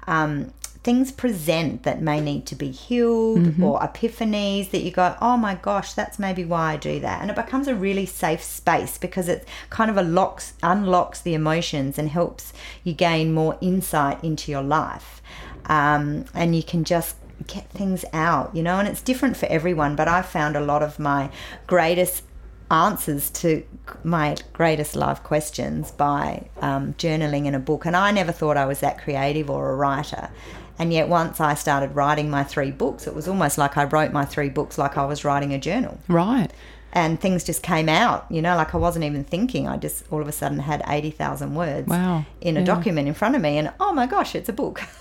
[0.07, 0.51] Um,
[0.83, 5.55] things present that may need to be healed or epiphanies that you go, oh my
[5.55, 7.21] gosh, that's maybe why I do that.
[7.21, 11.97] And it becomes a really safe space because it kind of unlocks, unlocks the emotions
[11.97, 15.23] and helps you gain more insight into your life.
[15.65, 17.15] Um, and you can just
[17.47, 19.95] get things out, you know, and it's different for everyone.
[19.95, 21.29] But I found a lot of my
[21.67, 22.23] greatest
[22.71, 23.63] answers to
[24.03, 27.85] my greatest life questions by um, journaling in a book.
[27.85, 30.29] And I never thought I was that creative or a writer.
[30.77, 34.11] And yet, once I started writing my three books, it was almost like I wrote
[34.11, 35.99] my three books like I was writing a journal.
[36.09, 36.51] Right.
[36.95, 39.67] And things just came out, you know, like I wasn't even thinking.
[39.67, 42.23] I just all of a sudden had 80,000 words Wow.
[42.39, 42.65] in a Yeah.
[42.65, 43.57] document in front of me.
[43.57, 44.81] And oh my gosh, it's a book.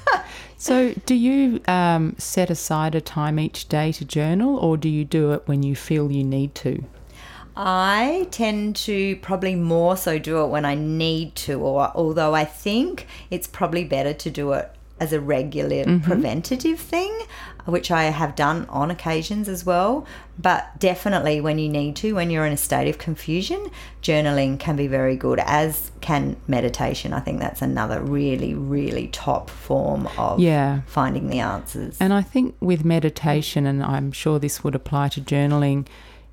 [0.57, 5.05] So, do you um, set aside a time each day to journal, or do you
[5.05, 6.82] do it when you feel you need to?
[7.57, 12.45] I tend to probably more so do it when I need to, or although I
[12.45, 17.12] think it's probably better to do it as a regular preventative thing,
[17.65, 20.07] which I have done on occasions as well.
[20.39, 23.71] But definitely when you need to, when you're in a state of confusion,
[24.03, 27.12] journaling can be very good, as can meditation.
[27.12, 30.81] I think that's another really, really top form of Yeah.
[30.87, 31.97] finding the answers.
[32.01, 35.87] And I think with meditation, and I'm sure this would apply to journaling,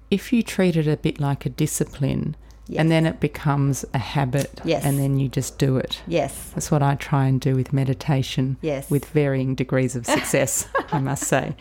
[0.10, 2.36] if you treat it a bit like a discipline,
[2.72, 2.80] Yes.
[2.80, 4.86] and then it becomes a habit, Yes.
[4.86, 6.02] and then you just do it.
[6.08, 6.52] yes.
[6.56, 8.56] That's what I try and do with meditation.
[8.62, 8.90] Yes.
[8.90, 11.56] With varying degrees of success, I must say.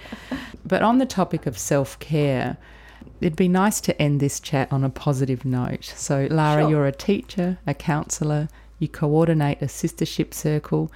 [0.64, 2.56] But on the topic of self care,
[3.20, 5.84] it'd be nice to end this chat on a positive note.
[5.96, 6.70] So, Lara, Sure.
[6.70, 8.48] you're a teacher, a counsellor,
[8.78, 10.92] you coordinate a sistership circle,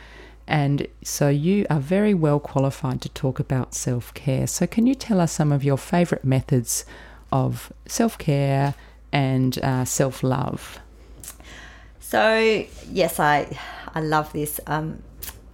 [0.47, 4.47] and so you are very well qualified to talk about self care.
[4.47, 6.85] So, can you tell us some of your favourite methods
[7.33, 8.75] of self care
[9.15, 10.81] and uh, self love?
[12.01, 13.59] So yes, I
[13.95, 14.61] I love this.
[14.67, 15.03] Um,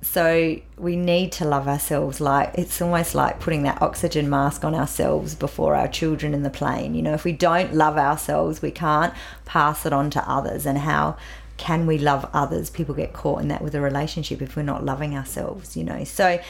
[0.02, 2.20] so we need to love ourselves.
[2.20, 6.50] Like it's almost like putting that oxygen mask on ourselves before our children in the
[6.50, 6.94] plane.
[6.94, 10.66] You know, if we don't love ourselves, we can't pass it on to others.
[10.66, 11.16] And how
[11.58, 12.70] can we love others?
[12.70, 15.76] People get caught in that with a relationship if we're not loving ourselves.
[15.76, 16.40] You know, so.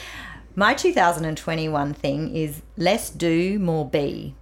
[0.57, 4.35] My 2021 thing is less do, more be.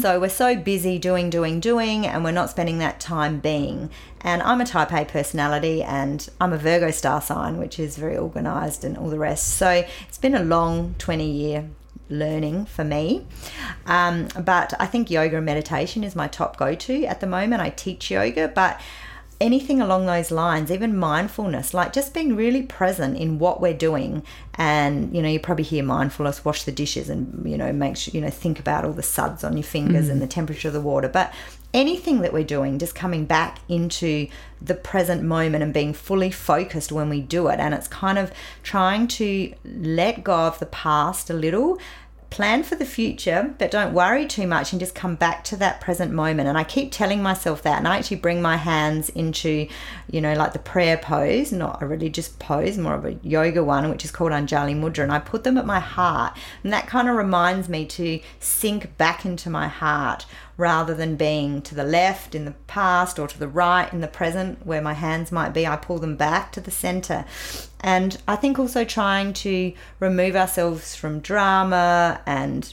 [0.00, 3.90] So we're so busy doing, doing, doing, and we're not spending that time being.
[4.20, 8.16] And I'm a type A personality and I'm a Virgo star sign, which is very
[8.16, 9.54] organized and all the rest.
[9.54, 11.68] So it's been a long 20 year
[12.08, 13.26] learning for me.
[13.86, 17.60] Um, but I think yoga and meditation is my top go to at the moment.
[17.60, 18.80] I teach yoga, but
[19.40, 24.22] anything along those lines, even mindfulness, like just being really present in what we're doing.
[24.54, 28.12] And, you know, you probably hear mindfulness, wash the dishes and, you know, make sure,
[28.14, 30.12] you know, think about all the suds on your fingers mm.
[30.12, 31.08] and the temperature of the water.
[31.08, 31.34] But
[31.74, 34.28] anything that we're doing, just coming back into
[34.62, 37.60] the present moment and being fully focused when we do it.
[37.60, 38.32] And it's kind of
[38.62, 41.78] trying to let go of the past a little
[42.36, 45.80] plan for the future, but don't worry too much and just come back to that
[45.80, 46.46] present moment.
[46.46, 47.78] And I keep telling myself that.
[47.78, 49.66] And I actually bring my hands into,
[50.10, 53.88] you know, like the prayer pose, not a religious pose, more of a yoga one,
[53.88, 55.04] which is called Anjali Mudra.
[55.04, 56.36] And I put them at my heart.
[56.62, 60.26] And that kind of reminds me to sink back into my heart
[60.56, 64.08] rather than being to the left in the past or to the right in the
[64.08, 65.66] present where my hands might be.
[65.66, 67.24] I pull them back to the center.
[67.80, 72.72] And I think also trying to remove ourselves from drama and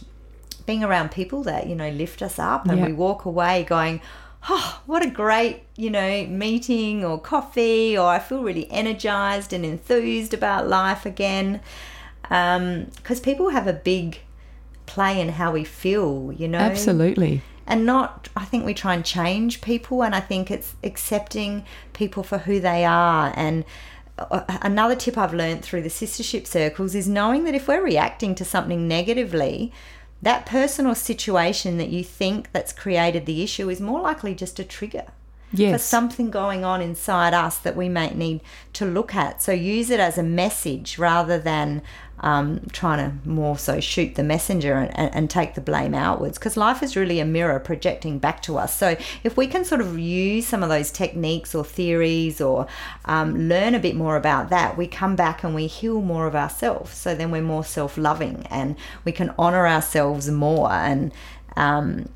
[0.65, 3.99] being around people that, you know, lift us up and we walk away going,
[4.49, 9.65] oh, what a great, you know, meeting or coffee, or I feel really energized and
[9.65, 11.59] enthused about life again.
[12.21, 14.21] Because um, people have a big
[14.85, 16.59] play in how we feel, you know.
[16.59, 21.65] Absolutely and not i think we try and change people and i think it's accepting
[21.93, 23.33] people for who they are.
[23.35, 23.63] And
[24.17, 28.35] uh, another tip i've learned through the sistership circles is knowing that if we're reacting
[28.35, 29.71] to something negatively
[30.21, 34.59] that person or situation that you think that's created the issue is more likely just
[34.59, 35.05] a trigger
[35.53, 35.73] yes.
[35.73, 38.41] for something going on inside us that we might need
[38.73, 39.41] to look at.
[39.41, 41.81] So use it as a message rather than
[42.19, 46.37] um, trying to more so shoot the messenger and, and, and take the blame outwards
[46.37, 48.75] because life is really a mirror projecting back to us.
[48.75, 52.67] So if we can sort of use some of those techniques or theories or
[53.05, 56.35] um, learn a bit more about that, we come back and we heal more of
[56.35, 56.95] ourselves.
[56.95, 61.11] So then we're more self loving and we can honor ourselves more and
[61.57, 62.07] um,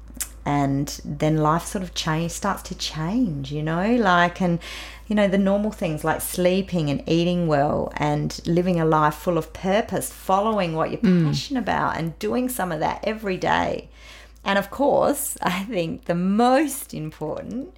[0.47, 3.95] and then life sort of change starts to change you know?
[3.95, 4.59] Like and
[5.07, 9.37] you know the normal things like sleeping and eating well and living a life full
[9.37, 11.25] of purpose following what you're mm.
[11.25, 13.89] passionate about and doing some of that every day.
[14.45, 17.75] And of course i think the most important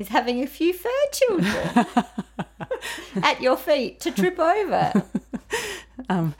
[0.00, 1.86] is having a few fur children
[3.22, 5.04] at your feet to trip over.
[6.08, 6.34] Um,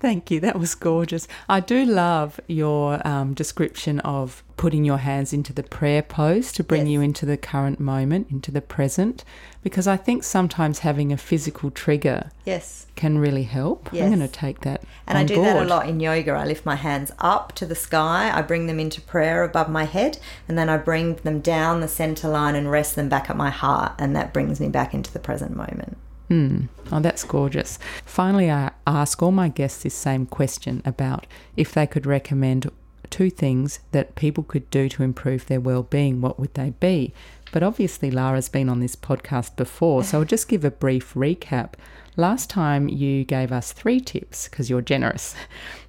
[0.00, 0.40] Thank you.
[0.40, 1.26] That was gorgeous.
[1.48, 6.64] I do love your um, description of putting your hands into the prayer pose to
[6.64, 6.92] bring yes.
[6.92, 9.24] you into the current moment, into the present,
[9.62, 13.88] because I think sometimes having a physical trigger yes can really help.
[13.92, 14.02] Yes.
[14.02, 14.82] I'm going to take that.
[15.06, 15.46] And I do board.
[15.46, 16.32] that a lot in yoga.
[16.32, 19.84] I lift my hands up to the sky, I bring them into prayer above my
[19.84, 20.18] head,
[20.48, 23.50] and then I bring them down the center line and rest them back at my
[23.50, 25.96] heart, and that brings me back into the present moment.
[26.28, 26.66] Hmm.
[26.92, 27.78] Oh, that's gorgeous.
[28.04, 31.26] Finally, I ask all my guests this same question about
[31.56, 32.70] if they could recommend
[33.10, 36.20] two things that people could do to improve their well-being.
[36.20, 37.14] What would they be?
[37.50, 41.74] But obviously, Lara's been on this podcast before, so I'll just give a brief recap.
[42.16, 45.34] Last time you gave us three tips because you're generous.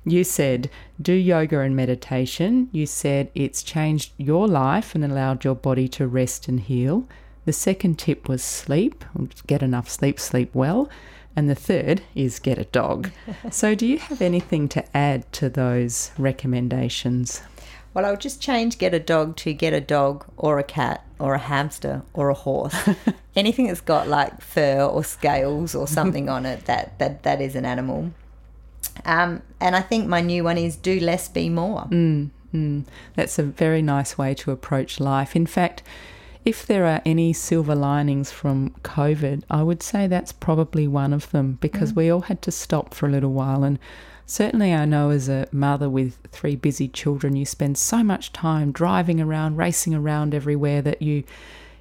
[0.05, 0.69] You said
[1.01, 2.69] do yoga and meditation.
[2.71, 7.07] You said it's changed your life and allowed your body to rest and heal.
[7.49, 9.03] The second tip was sleep,
[9.47, 10.87] get enough sleep, sleep well.
[11.35, 13.09] And the third is get a dog.
[13.49, 17.41] so, do you have anything to add to those recommendations?
[17.95, 21.33] Well, I'll just change get a dog to get a dog or a cat or
[21.33, 22.75] a hamster or a horse.
[23.35, 27.55] Anything that's got like fur or scales or something on it, that, that, that is
[27.55, 28.11] an animal.
[29.05, 31.87] Um, and I think my new one is do less, be more.
[31.89, 32.85] Mm, mm.
[33.15, 35.35] That's a very nice way to approach life.
[35.35, 35.81] In fact,
[36.45, 41.29] if there are any silver linings from COVID, I would say that's probably one of
[41.31, 41.97] them because mm.
[41.97, 43.63] we all had to stop for a little while.
[43.63, 43.77] And
[44.25, 48.71] certainly, I know as a mother with three busy children, you spend so much time
[48.71, 51.23] driving around, racing around everywhere that you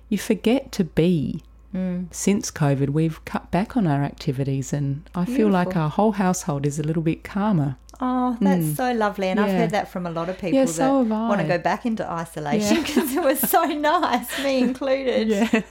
[0.09, 1.43] you forget to be.
[1.75, 2.07] Mm.
[2.11, 5.37] Since COVID, we've cut back on our activities, and I Beautiful.
[5.37, 7.77] feel like our whole household is a little bit calmer.
[8.01, 8.77] Oh, that's mm.
[8.77, 9.29] so lovely.
[9.29, 9.47] And yeah.
[9.47, 11.85] I've heard that from a lot of people yeah, so that want to go back
[11.85, 13.21] into isolation because yeah.
[13.21, 15.29] it was so nice, me included.
[15.29, 15.63] Yeah.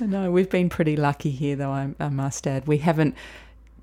[0.00, 2.66] No, we've been pretty lucky here, though, I, I must add.
[2.66, 3.14] We haven't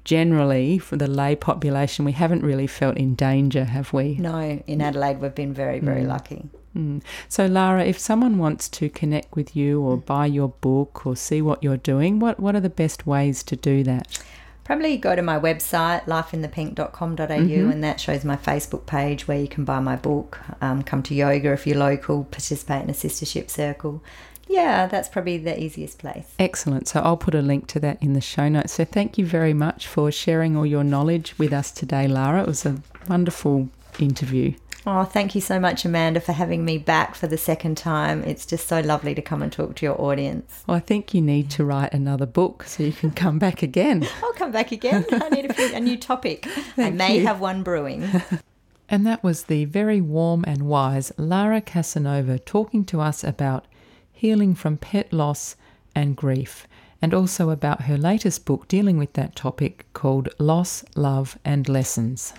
[0.04, 4.16] generally, for the lay population, we haven't really felt in danger, have we?
[4.16, 6.08] No, in Adelaide, we've been very, very mm.
[6.08, 6.50] lucky.
[6.76, 7.02] Mm.
[7.30, 11.42] So, Lara, if someone wants to connect with you or buy your book or see
[11.42, 14.20] what you're doing, what, what are the best ways to do that?
[14.66, 17.72] Probably go to my website lifeinthepink.com.au mm-hmm.
[17.72, 21.16] and that shows my facebook page where you can buy my book um, come to
[21.16, 24.04] yoga if you're local participate in a sistership circle.
[24.48, 26.34] Yeah that's probably the easiest place.
[26.38, 26.88] Excellent.
[26.90, 28.74] So i'll put a link to that in the show notes.
[28.74, 32.42] So thank you very much for sharing all your knowledge with us today lara.
[32.42, 34.54] It was a wonderful interview
[34.88, 38.24] Oh, thank you so much, Amanda, for having me back for the second time.
[38.24, 40.64] It's just so lovely to come and talk to your audience.
[40.68, 44.08] Well, I think you need to write another book so you can come back again.
[44.24, 45.04] I'll come back again.
[45.12, 46.48] I need a, few, a new topic.
[46.78, 47.26] I may you.
[47.26, 48.08] have one brewing.
[48.90, 53.66] and that was the very warm and wise Lara Casanova talking to us about
[54.14, 55.56] healing from pet loss
[55.96, 56.68] and grief,
[57.02, 62.34] and also about her latest book dealing with that topic called Loss, Love and Lessons.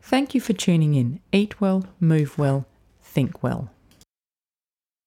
[0.00, 1.20] Thank you for tuning in.
[1.32, 2.64] Eat well, move well,
[3.02, 3.70] think well.